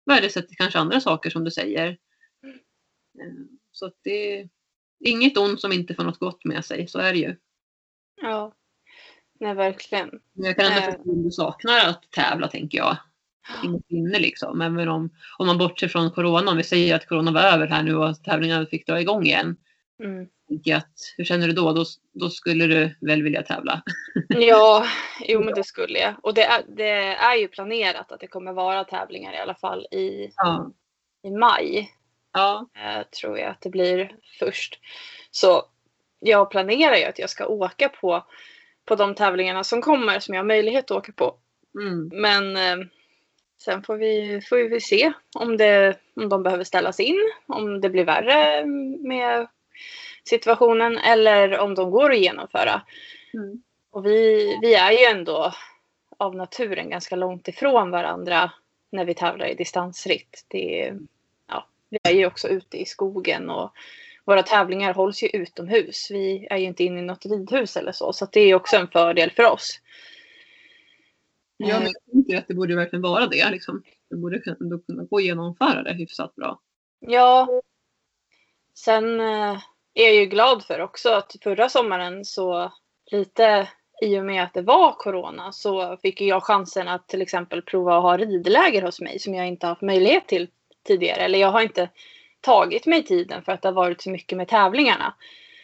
[0.06, 1.98] värdesätter kanske andra saker som du säger.
[2.42, 2.56] Mm.
[3.20, 4.48] Eh, så att det är
[5.04, 7.36] inget ont som inte får något gott med sig, så är det ju.
[8.22, 8.52] Ja.
[9.40, 10.10] Nej, verkligen.
[10.32, 12.96] Men jag kan ändå förstå om du saknar att tävla, tänker jag.
[13.88, 14.60] Inne liksom.
[14.60, 17.82] Även om, om man bortser från corona, om vi säger att corona var över här
[17.82, 19.56] nu och tävlingarna fick dra igång igen.
[20.02, 20.28] Mm.
[20.76, 21.72] Att, hur känner du då?
[21.72, 21.84] då?
[22.12, 23.82] Då skulle du väl vilja tävla?
[24.28, 24.86] ja,
[25.28, 26.14] jo men det skulle jag.
[26.22, 29.86] Och det är, det är ju planerat att det kommer vara tävlingar i alla fall
[29.90, 30.72] i, ja.
[31.22, 31.90] i maj.
[32.32, 32.68] Ja.
[32.76, 34.78] Eh, tror jag att det blir först.
[35.30, 35.62] Så
[36.18, 38.24] jag planerar ju att jag ska åka på
[38.84, 41.34] på de tävlingarna som kommer som jag har möjlighet att åka på.
[41.80, 42.10] Mm.
[42.12, 42.86] Men eh,
[43.58, 47.90] sen får vi, får vi se om, det, om de behöver ställas in, om det
[47.90, 48.66] blir värre
[49.08, 49.46] med
[50.24, 52.82] situationen eller om de går att genomföra.
[53.34, 53.62] Mm.
[53.90, 55.52] Och vi, vi är ju ändå
[56.16, 58.50] av naturen ganska långt ifrån varandra
[58.92, 60.44] när vi tävlar i distansritt.
[60.48, 60.94] Det
[61.46, 63.72] ja, vi är ju också ute i skogen och
[64.30, 66.10] våra tävlingar hålls ju utomhus.
[66.10, 68.12] Vi är ju inte inne i något ridhus eller så.
[68.12, 69.80] Så det är också en fördel för oss.
[71.56, 73.50] Ja, men jag tänker att det borde verkligen vara det.
[73.50, 73.82] Liksom.
[74.10, 76.60] Det borde kunna, kunna gå att genomföra det hyfsat bra.
[77.00, 77.60] Ja.
[78.74, 79.58] Sen eh,
[79.94, 82.72] är jag ju glad för också att förra sommaren så
[83.10, 83.68] lite
[84.02, 87.96] i och med att det var corona så fick jag chansen att till exempel prova
[87.96, 90.48] att ha ridläger hos mig som jag inte haft möjlighet till
[90.86, 91.20] tidigare.
[91.20, 91.88] Eller jag har inte
[92.40, 95.14] tagit mig tiden för att det har varit så mycket med tävlingarna.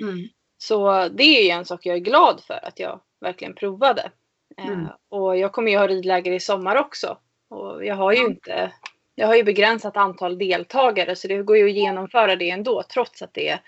[0.00, 0.28] Mm.
[0.58, 4.10] Så det är en sak jag är glad för att jag verkligen provade.
[4.56, 4.80] Mm.
[4.80, 7.18] Eh, och jag kommer ju ha ridläger i sommar också.
[7.48, 8.30] Och jag har ju Mm.
[8.32, 8.72] inte
[9.14, 13.22] jag har ju begränsat antal deltagare så det går ju att genomföra det ändå trots
[13.22, 13.60] att det är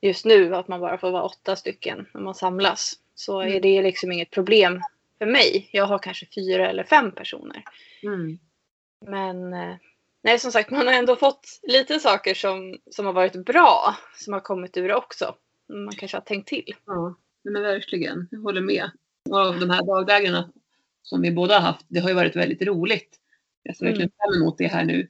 [0.00, 2.92] just nu att man bara får vara åtta stycken när man samlas.
[3.14, 3.62] Så är Mm.
[3.62, 4.82] det liksom inget problem
[5.18, 5.68] för mig.
[5.72, 7.62] Jag har kanske fyra eller fem personer.
[8.02, 8.38] Mm.
[9.06, 9.76] Men eh,
[10.24, 14.32] nej, som sagt, man har ändå fått lite saker som, som har varit bra som
[14.32, 15.34] har kommit ur det också.
[15.68, 16.74] Man kanske har tänkt till.
[16.86, 18.28] Ja, men verkligen.
[18.30, 18.90] Jag håller med.
[19.30, 20.52] Och de här daglägren
[21.02, 23.16] som vi båda har haft, det har ju varit väldigt roligt.
[23.62, 25.08] Jag ser verkligen fram emot det här nu.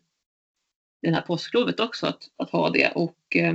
[1.03, 2.92] Det här påsklovet också, att, att ha det.
[2.94, 3.55] Och eh,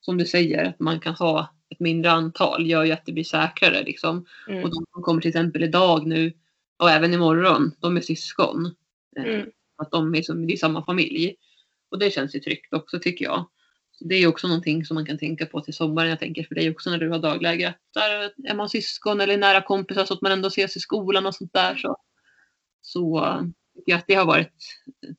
[0.00, 3.24] som du säger, att man kan ha ett mindre antal gör ju att det blir
[3.24, 3.82] säkrare.
[3.82, 4.26] Liksom.
[4.48, 4.64] Mm.
[4.64, 6.32] Och de som kommer till exempel idag nu
[6.76, 8.74] och även imorgon, de är syskon.
[9.16, 9.50] Mm.
[9.82, 11.34] Att de är, som, det är samma familj.
[11.90, 13.48] Och det känns ju tryggt också tycker jag.
[13.92, 16.10] Så det är också någonting som man kan tänka på till sommaren.
[16.10, 17.76] Jag tänker för dig också när du har dagläger.
[17.94, 21.34] Där är man syskon eller nära kompisar så att man ändå ses i skolan och
[21.34, 21.76] sånt där.
[21.76, 21.96] Så,
[22.80, 23.36] så
[23.74, 24.52] tycker jag att det har varit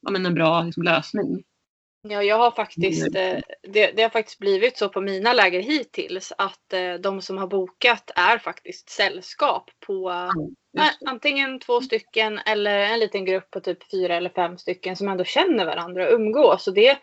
[0.02, 1.43] ja, men en bra liksom, lösning.
[2.09, 6.33] Ja, jag har faktiskt, eh, det, det har faktiskt blivit så på mina läger hittills
[6.37, 10.29] att eh, de som har bokat är faktiskt sällskap på eh,
[11.05, 15.23] antingen två stycken eller en liten grupp på typ fyra eller fem stycken som ändå
[15.23, 16.63] känner varandra och umgås.
[16.63, 16.97] Så det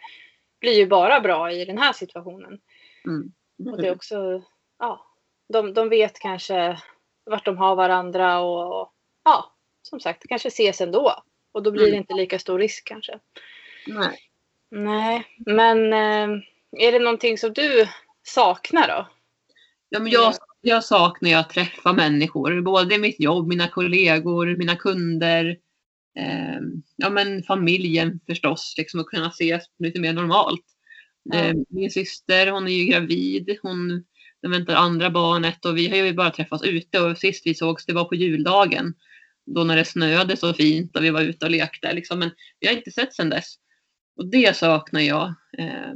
[0.61, 2.61] blir ju bara bra i den här situationen.
[3.07, 3.33] mm.
[3.73, 4.43] Och det är också,
[4.79, 5.07] ja,
[5.53, 6.79] de, de vet kanske
[7.25, 8.93] vart de har varandra och, och
[9.25, 11.23] ja, som sagt, kanske ses ändå.
[11.53, 12.01] Och då blir det Mm.
[12.01, 13.19] inte lika stor risk kanske.
[13.87, 14.30] Nej.
[14.71, 16.43] Nej, men eh,
[16.79, 17.87] är det någonting som du
[18.23, 19.09] saknar då?
[19.89, 25.59] Ja, men jag, jag saknar att träffa människor, både mitt jobb, mina kollegor, mina kunder,
[26.19, 26.61] eh,
[26.97, 30.65] ja men familjen förstås, liksom att kunna ses lite mer normalt.
[31.23, 31.39] Ja.
[31.39, 34.05] Eh, min syster, hon är ju gravid, hon
[34.49, 37.93] väntar andra barnet och vi har ju bara träffats ute och sist vi sågs det
[37.93, 38.95] var på juldagen.
[39.47, 42.31] Då när det snöade så fint och vi var ute och lekte liksom, men
[42.61, 43.55] vi har inte sett sedan dess.
[44.17, 45.35] Och det saknar jag.
[45.59, 45.93] Eh,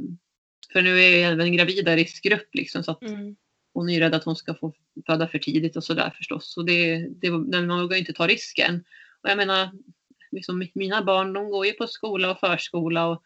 [0.73, 3.35] för nu är jag även gravid i riskgrupp liksom, så att Mm.
[3.73, 4.73] hon är ju rädd att hon ska få
[5.05, 6.53] föda för tidigt och sådär förstås.
[6.53, 8.83] Så det, det, man vågar ju inte ta risken.
[9.21, 9.69] Och jag menar,
[10.31, 13.23] liksom, mina barn de går ju på skola och förskola och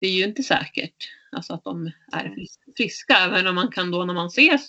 [0.00, 0.94] det är ju inte säkert
[1.32, 3.16] alltså, att de är fris- friska.
[3.16, 4.68] Även om man kan då när man ses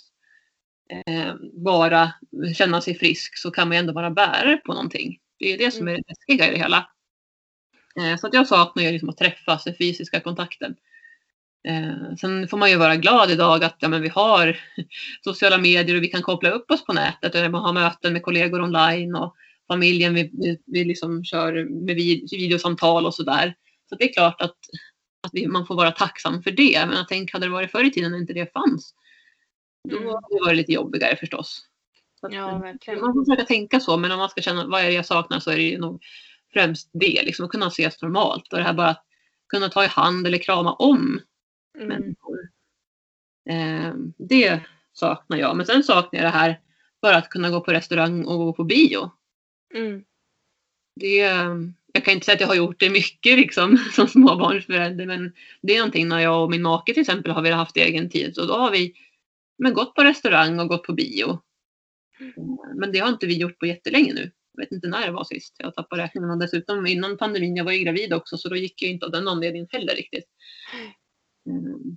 [1.06, 2.12] eh, bara
[2.56, 5.18] känna sig frisk så kan man ju ändå vara bärare på någonting.
[5.38, 6.90] Det är ju det som är det läskiga i det hela.
[8.00, 10.76] Eh, så att jag saknar ju liksom att träffas, den fysiska kontakten.
[11.68, 14.60] Eh, sen får man ju vara glad idag att ja, men vi har
[15.24, 18.22] sociala medier och vi kan koppla upp oss på nätet och man har möten med
[18.22, 19.36] kollegor online och
[19.68, 23.54] familjen vi, vi, vi liksom kör med vid, videosamtal och sådär.
[23.88, 24.56] Så det är klart att,
[25.26, 26.86] att vi, man får vara tacksam för det.
[26.86, 28.94] Men jag tänker, hade det varit förr i tiden när inte det fanns,
[29.88, 30.08] då Mm.
[30.08, 31.60] hade det varit lite jobbigare förstås.
[32.22, 32.50] Att, Ja,
[32.86, 35.06] eh, man får försöka tänka så, men om man ska känna vad är det jag
[35.06, 36.02] saknar så är det nog
[36.54, 39.04] främst det, liksom att kunna ses normalt och det här bara att
[39.48, 41.20] kunna ta i hand eller krama om
[41.78, 41.88] Mm.
[41.88, 42.38] människor.
[43.50, 44.60] Eh, det
[44.92, 45.56] saknar jag.
[45.56, 46.60] Men sen saknar jag det här
[47.02, 49.10] bara att kunna gå på restaurang och gå på bio.
[49.74, 50.04] Mm.
[51.00, 51.16] Det,
[51.92, 55.74] jag kan inte säga att jag har gjort det mycket liksom, som småbarnsförälder men det
[55.74, 58.46] är någonting när jag och min make till exempel har velat haft egen tid så
[58.46, 58.94] då har vi
[59.58, 61.30] men, gått på restaurang och gått på bio.
[62.20, 64.30] Eh, Men det har inte vi gjort på jättelänge nu.
[64.54, 65.54] Jag vet inte när det var sist.
[65.58, 68.82] Jag tappar räkningen och dessutom innan pandemin, jag var ju gravid också så då gick
[68.82, 70.24] jag inte av den anledningen heller riktigt.
[71.50, 71.96] Mm.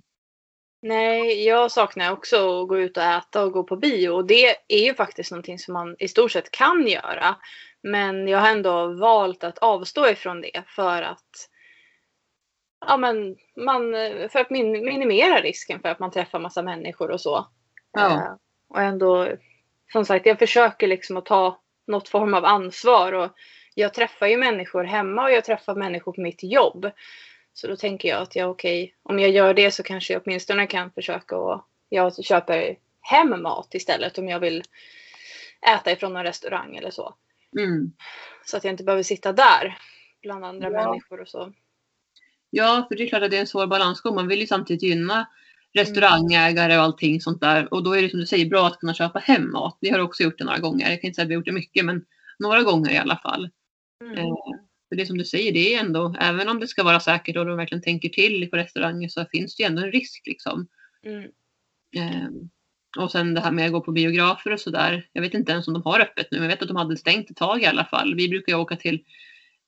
[0.82, 4.08] Nej, jag saknar också att gå ut och äta och gå på bio.
[4.08, 7.36] Och det är ju faktiskt någonting som man i stort sett kan göra.
[7.82, 11.48] Men jag har ändå valt att avstå ifrån det för att
[12.86, 13.92] ja, men man,
[14.30, 17.46] för att min, minimera risken för att man träffar massa människor och så.
[17.92, 18.12] Ja.
[18.12, 18.34] Eh,
[18.68, 19.28] och ändå,
[19.92, 23.12] som sagt, jag försöker liksom att ta något form av ansvar.
[23.12, 23.30] Och
[23.74, 26.90] jag träffar ju människor hemma och jag träffar människor på mitt jobb.
[27.52, 30.66] Så då tänker jag att jag okej, om jag gör det så kanske jag åtminstone
[30.66, 34.62] kan försöka och jag köper hem mat istället om jag vill
[35.74, 37.14] äta ifrån en restaurang eller så.
[37.58, 37.92] Mm.
[38.44, 39.78] Så att jag inte behöver sitta där
[40.22, 40.84] bland andra Ja.
[40.84, 41.52] människor och så.
[42.50, 44.14] Ja, för det är klart att det är en svår balansgång.
[44.14, 45.28] Man vill ju samtidigt gynna
[45.74, 47.74] restaurangägare och allting sånt där.
[47.74, 49.78] Och då är det som du säger bra att kunna köpa hem mat.
[49.80, 50.90] Vi har också gjort det några gånger.
[50.90, 52.04] Jag kan inte säga att vi har gjort det mycket, men
[52.38, 53.50] några gånger i alla fall.
[54.04, 54.18] Mm.
[54.18, 54.34] Eh,
[54.88, 57.46] för det som du säger, det är ändå, även om det ska vara säkert och
[57.46, 60.68] de verkligen tänker till på restauranger så finns det ju ändå en risk liksom.
[61.06, 61.24] Mm.
[61.96, 62.28] Eh,
[62.98, 65.08] och sen det här med att gå på biografer och sådär.
[65.12, 66.96] Jag vet inte ens om de har öppet nu, men jag vet att de hade
[66.96, 68.14] stängt ett tag i alla fall.
[68.14, 69.04] Vi brukar ju åka till,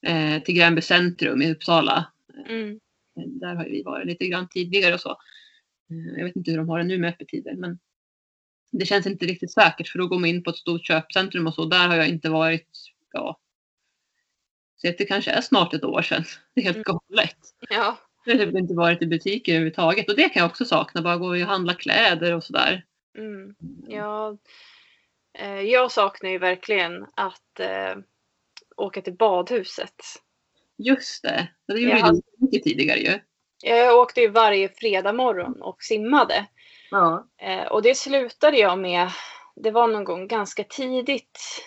[0.07, 2.07] eh, till Gränby centrum i Uppsala.
[2.49, 2.81] Mm.
[3.15, 5.17] Där har vi varit lite grann tidigare och så.
[5.91, 7.79] Eh, Jag vet inte hur de har det nu med öppettider, men
[8.73, 11.55] det känns inte riktigt säkert för då går man in på ett stort köpcentrum och
[11.55, 11.65] så.
[11.65, 12.69] Där har jag inte varit,
[13.13, 13.39] ja,
[14.77, 16.25] så det kanske är snart ett år sedan.
[16.55, 16.85] Det är helt Mm.
[17.09, 17.37] galet.
[17.71, 17.99] Ja.
[18.25, 21.03] Jag har typ inte varit i butiker överhuvudtaget och det kan jag också sakna.
[21.03, 22.85] Bara gå och handla kläder och sådär.
[23.19, 23.55] Mm.
[23.89, 24.39] Ja,
[25.39, 27.97] eh, jag saknar ju verkligen att eh,
[28.77, 29.95] åka till badhuset.
[30.79, 32.13] Just det, det gjorde Ja.
[32.13, 33.19] du mycket tidigare ju.
[33.63, 36.47] Jag åkte ju varje fredag morgon och simmade.
[36.91, 37.27] Ja.
[37.39, 39.11] Eh, och det slutade jag med,
[39.57, 41.65] det var någon gång ganska tidigt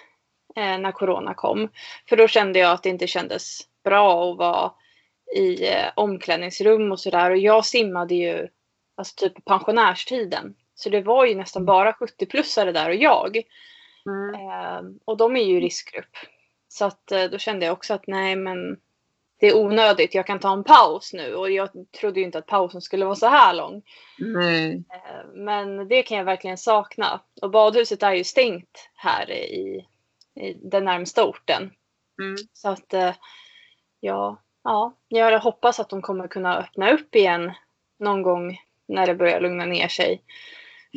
[0.56, 1.70] eh, när corona kom.
[2.10, 4.72] För då kände jag att det inte kändes bra att vara
[5.36, 7.32] i eh, omklädningsrum och sådär.
[7.32, 8.48] Och jag simmade ju
[8.96, 10.56] alltså typ på pensionärstiden.
[10.76, 13.42] Så det var ju nästan bara 70-plussare där och jag.
[14.06, 14.36] Mm.
[14.36, 16.18] Eh, och de är ju i riskgrupp.
[16.68, 18.78] Så att eh, då kände jag också att nej men
[19.44, 20.16] det är onödigt.
[20.16, 21.36] Jag kan ta en paus nu.
[21.36, 23.82] Och jag trodde ju inte att pausen skulle vara så här lång.
[24.18, 24.84] Nej.
[24.94, 27.22] Eh, Men det kan jag verkligen sakna.
[27.42, 29.86] Och badhuset är ju stängt här i,
[30.40, 31.72] i den närmsta orten.
[32.22, 32.36] Mm.
[32.54, 33.14] Så att eh,
[34.00, 37.52] ja, ja, jag hoppas att de kommer kunna öppna upp igen
[38.00, 40.24] någon gång när det börjar lugna ner sig.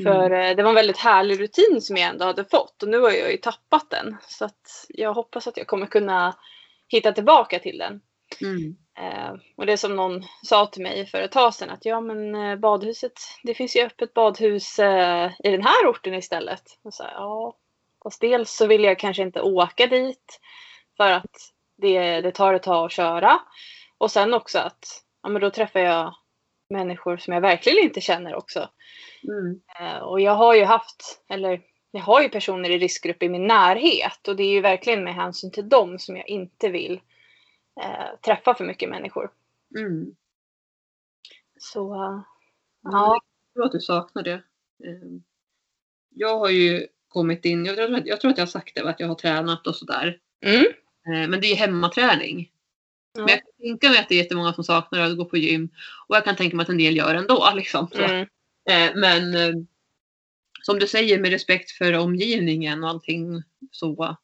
[0.02, 2.98] För eh, det var en väldigt härlig rutin som jag ändå hade fått och nu
[2.98, 4.16] har jag ju tappat den.
[4.28, 6.36] Så att jag hoppas att jag kommer kunna
[6.88, 8.00] hitta tillbaka till den.
[8.40, 8.76] Mm.
[8.98, 12.00] Eh, och det är som någon sa till mig för ett tag sedan att ja
[12.00, 13.12] men eh, badhuset,
[13.42, 16.62] det finns ju öppet badhus eh, i den här orten istället.
[16.82, 17.56] Och så här, ja,
[18.02, 20.40] fast dels så vill jag kanske inte åka dit
[20.96, 23.40] för att det, det tar ett tag att köra.
[23.98, 26.14] Och sen också att ja, men då träffar jag
[26.70, 28.68] människor som jag verkligen inte känner också.
[29.28, 29.60] Mm.
[29.80, 31.60] Eh, och jag har ju haft, eller
[31.90, 35.14] jag har ju personer i riskgrupp i min närhet och det är ju verkligen med
[35.14, 37.00] hänsyn till dem som jag inte vill
[37.80, 39.30] eh, träffa för mycket människor.
[39.78, 40.16] Mm.
[41.60, 42.24] Så Ja.
[42.92, 43.20] ja.
[43.54, 44.32] Jag tror att du saknar det.
[44.84, 45.20] Eh,
[46.14, 48.88] Jag har ju kommit in, jag tror, att- jag tror att jag har sagt det,
[48.90, 50.20] att jag har tränat och sådär.
[50.40, 50.64] Mm.
[51.06, 52.52] Eh, Men det är hemmaträning.
[53.12, 53.20] Ja.
[53.20, 55.68] Men jag kan tänka mig att det är jättemånga som saknar att gå på gym.
[56.08, 57.52] Och jag kan tänka mig att en del gör ändå.
[57.54, 57.88] Liksom.
[57.94, 58.20] Mm.
[58.70, 59.54] Eh, Men eh,
[60.62, 64.16] som du säger med respekt för omgivningen och allting så,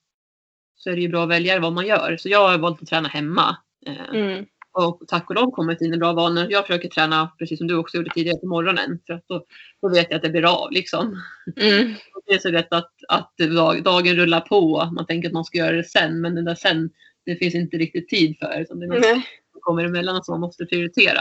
[0.85, 2.17] så är det ju bra att välja vad man gör.
[2.17, 3.57] Så jag har valt att träna hemma.
[3.87, 4.47] Eh, Mm.
[4.75, 6.47] Och tack och lov kommit in i bra vanor.
[6.51, 8.99] Jag försöker träna precis som du också gjorde tidigare på morgonen.
[9.07, 9.45] För att då,
[9.83, 11.23] då vet jag att det blir av liksom.
[11.57, 11.95] Mm.
[12.27, 14.91] Det är så lätt att, att dag, dagen rullar på.
[14.97, 16.21] Man tänker att man ska göra det sen.
[16.21, 16.91] Men det där sen,
[17.27, 18.61] det finns inte riktigt tid för.
[18.61, 19.27] Utan det är något Nej.
[19.53, 21.21] som kommer emellan som man måste prioritera.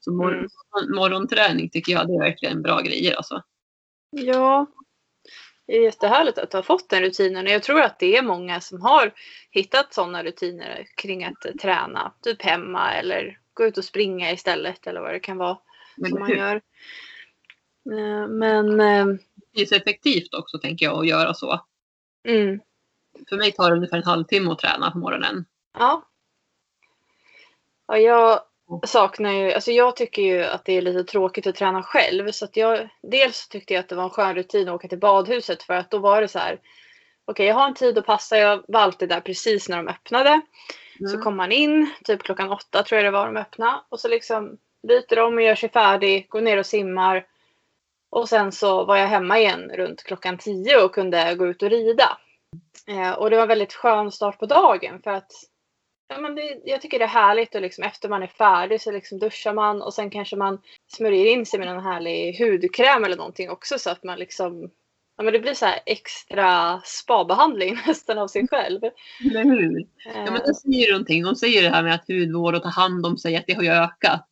[0.00, 0.48] Så mor- Mm.
[0.96, 3.42] morgonträning tycker jag det är verkligen bra grejer alltså.
[4.10, 4.66] Ja.
[5.66, 8.60] Det är jättehärligt att har fått den rutinen och jag tror att det är många
[8.60, 9.12] som har
[9.50, 12.14] hittat sådana rutiner kring att träna.
[12.22, 15.58] Typ hemma eller gå ut och springa istället eller vad det kan vara
[15.96, 16.36] Men som man hur?
[16.36, 16.56] gör.
[17.92, 19.06] Eh, Men eh,
[19.54, 21.60] det är så effektivt också tänker jag att göra så.
[22.28, 22.60] mm,
[23.28, 25.44] För mig tar det ungefär en halvtimme att träna på morgonen.
[25.78, 26.02] Ja.
[27.86, 28.40] Ja, jag
[28.86, 32.30] saknar ju, alltså jag tycker ju att det är lite tråkigt att träna själv.
[32.30, 34.98] Så att jag, dels tyckte jag att det var en skön rutin att åka till
[34.98, 36.60] badhuset för att då var det så här.
[37.24, 38.38] Okej, jag har en tid att passa.
[38.38, 40.40] Jag var alltid där precis när de öppnade.
[40.98, 41.22] Så Mm.
[41.22, 43.80] kom man in, typ klockan åtta tror jag det var de öppnade.
[43.88, 47.26] Och så liksom byter de och gör sig färdig, går ner och simmar.
[48.10, 51.70] Och sen så var jag hemma igen runt klockan tio och kunde gå ut och
[51.70, 52.18] rida.
[52.86, 55.32] Eh, och det var en väldigt skön start på dagen för att
[56.08, 58.90] ja, men det, jag tycker det är härligt och liksom efter man är färdig så
[58.90, 63.16] liksom duschar man och sen kanske man smörjer in sig med någon härlig hudkräm eller
[63.16, 64.70] någonting också så att man liksom
[65.16, 68.80] Ja men det blir så här extra spabehandling nästan av sig själv.
[69.30, 69.78] Eller hur?
[69.80, 69.84] Eh,
[70.14, 71.22] Ja, men det säger någonting.
[71.22, 73.62] De säger det här med att hudvård och ta hand om sig, att det har
[73.62, 74.26] ju ökat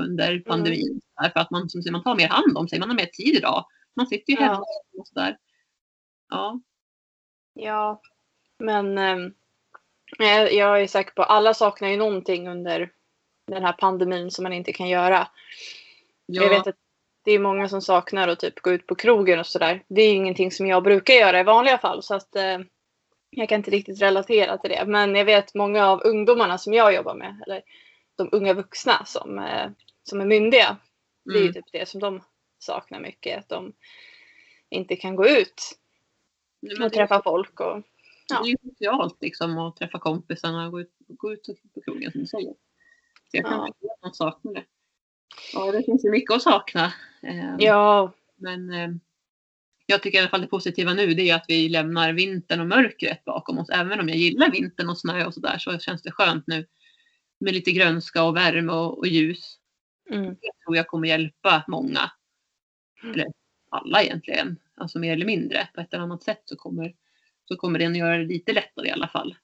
[0.00, 1.00] under pandemin.
[1.32, 3.36] För att man, som säger, man tar mer hand om sig, man har mer tid
[3.36, 3.66] idag.
[3.96, 4.44] Man sitter ju Ja.
[4.44, 4.64] hemma
[4.98, 5.36] och sådär.
[6.30, 6.60] Ja.
[7.54, 8.00] Ja,
[8.58, 9.16] men eh,
[10.18, 12.90] jag är säker på att alla saknar ju någonting under
[13.46, 15.28] den här pandemin som man inte kan göra.
[16.26, 16.42] ja.
[16.42, 16.76] Jag vet att
[17.24, 19.82] det är många som saknar att typ gå ut på krogen och sådär.
[19.88, 22.58] Det är ju ingenting som jag brukar göra i vanliga fall så att eh,
[23.30, 24.84] jag kan inte riktigt relatera till det.
[24.86, 27.62] Men jag vet många av ungdomarna som jag jobbar med, eller
[28.16, 29.70] de unga vuxna som, eh,
[30.02, 30.76] som är myndiga.
[31.24, 31.54] Det är ju Mm.
[31.54, 32.20] typ det som de
[32.58, 33.38] saknar mycket.
[33.38, 33.72] Att de
[34.70, 35.62] inte kan gå ut
[36.84, 37.60] och träffa folk.
[37.60, 37.82] Och,
[38.28, 38.42] Det Ja.
[38.44, 42.20] är ju socialt liksom att träffa kompisarna och gå ut, gå ut på krogen som
[42.20, 42.52] du säger.
[43.30, 43.72] Så jag kan
[44.02, 44.10] Ja.
[44.12, 44.64] saknar det.
[45.52, 46.92] Ja, det finns ju mycket att sakna.
[47.22, 48.90] Eh, ja, Men eh,
[49.86, 52.66] jag tycker i alla fall det positiva nu det är att vi lämnar vintern och
[52.66, 53.68] mörkret bakom oss.
[53.70, 56.66] Även om jag gillar vintern och snö och sådär så känns det skönt nu
[57.40, 59.58] med lite grönska och värme och, och ljus.
[60.10, 62.10] mm, Det tror jag kommer hjälpa många.
[63.04, 63.26] Eller
[63.70, 64.56] alla egentligen.
[64.76, 65.68] Alltså mer eller mindre.
[65.74, 66.94] På ett eller annat sätt så kommer,
[67.44, 69.34] så kommer den göra det lite lättare i alla fall.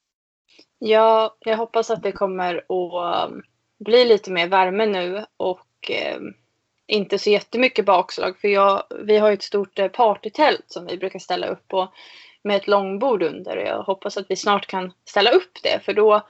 [0.79, 3.43] ja, jag hoppas att det kommer att um,
[3.79, 6.21] bli lite mer värme nu och eh,
[6.87, 8.39] inte så jättemycket bakslag.
[8.39, 11.93] För jag, vi har ju ett stort eh, partytält som vi brukar ställa upp på
[12.43, 13.57] med ett långbord under.
[13.57, 16.27] Och jag hoppas att vi snart kan ställa upp det för då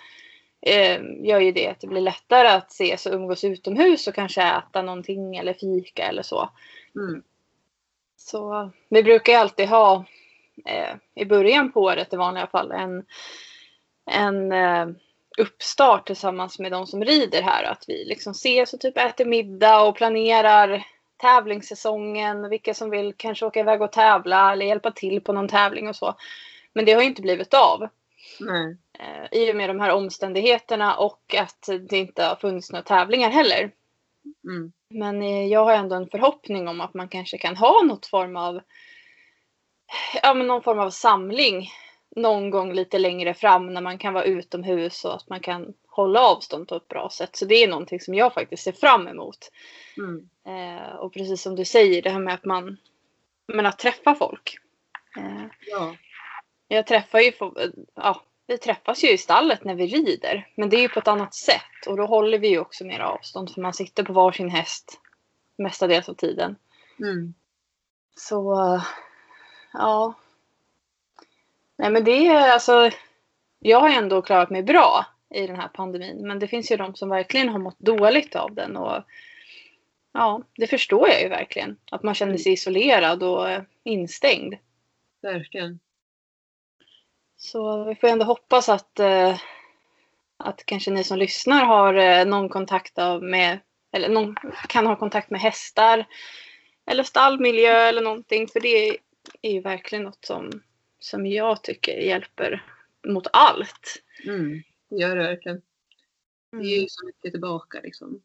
[0.62, 4.42] eh, gör ju det att det blir lättare att ses och umgås utomhus och kanske
[4.42, 6.50] äta någonting eller fika eller så.
[6.94, 7.22] Mm.
[8.16, 10.04] Så vi brukar ju alltid ha
[11.14, 13.04] i början på året i vanliga fall en,
[14.10, 14.86] en eh,
[15.38, 17.64] uppstart tillsammans med de som rider här.
[17.64, 20.86] Att vi liksom ses och typ äter middag och planerar
[21.16, 22.48] tävlingssäsongen.
[22.48, 25.96] Vilka som vill kanske åka iväg och tävla eller hjälpa till på någon tävling och
[25.96, 26.14] så.
[26.72, 27.88] Men det har ju inte blivit av.
[28.98, 33.30] Eh, I och med de här omständigheterna och att det inte har funnits några tävlingar
[33.30, 33.70] heller.
[34.44, 34.72] Mm.
[34.90, 38.36] Men eh, jag har ändå en förhoppning om att man kanske kan ha något form
[38.36, 38.60] av
[40.22, 41.70] ja, men någon form av samling
[42.16, 46.20] någon gång lite längre fram när man kan vara utomhus och att man kan hålla
[46.20, 47.36] avstånd på ett bra sätt.
[47.36, 49.50] Så det är någonting som jag faktiskt ser fram emot.
[49.96, 50.28] Mm.
[50.46, 52.76] Eh, och precis som du säger, det här med att man
[53.46, 54.58] men att träffa folk.
[55.16, 55.94] Eh, Ja.
[56.68, 60.48] jag träffar ju, fo- ja, vi träffas ju i stallet när vi rider.
[60.54, 63.00] Men det är ju på ett annat sätt och då håller vi ju också mer
[63.00, 65.00] avstånd för man sitter på varsin häst
[65.58, 66.56] mestadels av tiden.
[66.98, 67.34] Mm.
[68.16, 68.54] Så
[69.72, 70.14] ja.
[71.76, 72.90] Nej men det är alltså.
[73.58, 76.26] Jag har ändå klarat mig bra i den här pandemin.
[76.26, 78.76] Men det finns ju de som verkligen har mått dåligt av den.
[78.76, 79.02] Och
[80.12, 81.76] ja, det förstår jag ju verkligen.
[81.90, 84.54] Att man känner sig isolerad och eh, instängd.
[85.22, 85.80] Verkligen.
[87.36, 89.38] Så vi får ändå hoppas att, eh,
[90.36, 93.58] att kanske ni som lyssnar har eh, någon kontakt av med,
[93.92, 94.36] eller någon
[94.68, 96.04] kan ha kontakt med hästar
[96.86, 98.48] eller stallmiljö eller någonting.
[98.48, 98.96] För det
[99.42, 100.62] är ju verkligen något som,
[100.98, 102.64] som jag tycker hjälper
[103.06, 104.02] mot allt.
[104.26, 104.62] Mm.
[104.90, 105.56] Det gör det verkligen.
[105.56, 106.66] Det Mm.
[106.66, 108.22] är ju så mycket tillbaka liksom.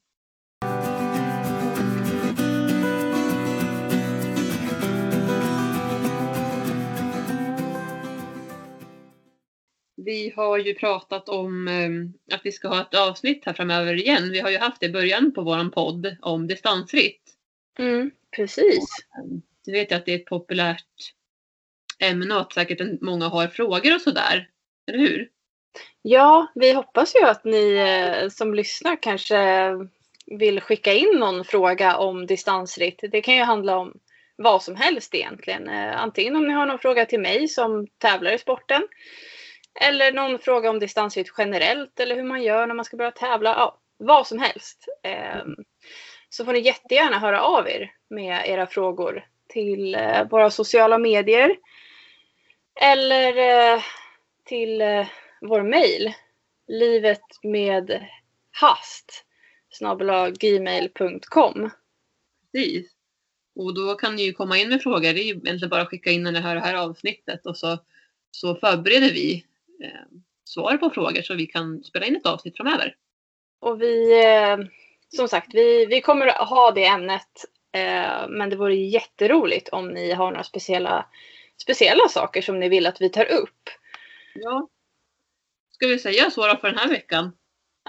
[9.98, 14.32] Vi har ju pratat om eh, att vi ska ha ett avsnitt här framöver igen.
[14.32, 17.22] Vi har ju haft det i början på våran podd om distansritt.
[17.80, 18.88] Mm, precis.
[19.68, 20.86] Nu vet jag att det är ett populärt
[22.00, 24.50] ämne och att säkert många har frågor och sådär.
[24.88, 25.30] Eller hur?
[26.02, 29.72] Ja, vi hoppas ju att ni eh, som lyssnar kanske
[30.26, 33.00] vill skicka in någon fråga om distansritt.
[33.12, 33.94] Det kan ju handla om
[34.36, 35.70] vad som helst egentligen.
[35.70, 38.88] Eh, antingen om ni har någon fråga till mig som tävlar i sporten.
[39.82, 43.50] Eller någon fråga om distansritt generellt eller hur man gör när man ska börja tävla.
[43.50, 44.86] Ja, vad som helst.
[45.04, 45.56] Ehm,
[46.30, 49.26] så får ni jättegärna höra av er med era frågor
[49.56, 51.58] till eh, våra sociala medier.
[52.82, 53.82] Eller eh,
[54.46, 55.08] till eh,
[55.42, 56.14] vår mejl.
[56.68, 58.06] Livet med
[58.52, 59.26] hast
[60.40, 61.70] gmail.com.
[62.52, 62.92] Precis.
[63.56, 65.14] Och då kan ni ju komma in med frågor.
[65.14, 67.58] Det är ju egentligen bara att skicka in när ni hör det här avsnittet och
[67.58, 67.78] så,
[68.32, 69.46] så förbereder vi
[69.84, 72.96] eh, svar på frågor så vi kan spela in ett avsnitt framöver.
[73.60, 74.58] Och vi, eh,
[75.10, 77.46] som sagt, vi, vi kommer ha det ämnet.
[77.76, 81.06] Eh, men det vore jätteroligt om ni har några speciella,
[81.58, 83.70] speciella saker som ni vill att vi tar upp.
[84.36, 84.68] Ja.
[85.72, 87.38] Ska vi säga så då för den här veckan?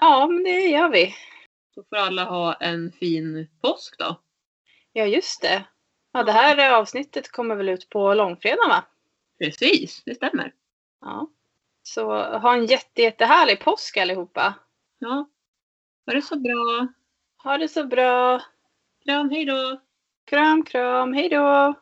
[0.00, 1.14] Ja, men det gör vi.
[1.74, 4.20] Så får alla ha en fin påsk då.
[4.92, 5.64] Ja, just det.
[6.12, 8.84] Ja, det här avsnittet kommer väl ut på långfredagen va?
[9.38, 10.52] Precis, det stämmer.
[11.00, 11.30] Ja.
[11.82, 14.54] Så ha en jätte, jättehärlig påsk allihopa.
[14.98, 15.28] Ja.
[16.06, 16.88] Ha det så bra.
[17.42, 18.42] Ha det så bra
[19.06, 19.80] kram, hej då!
[20.30, 21.74] Kram, kram, hej då!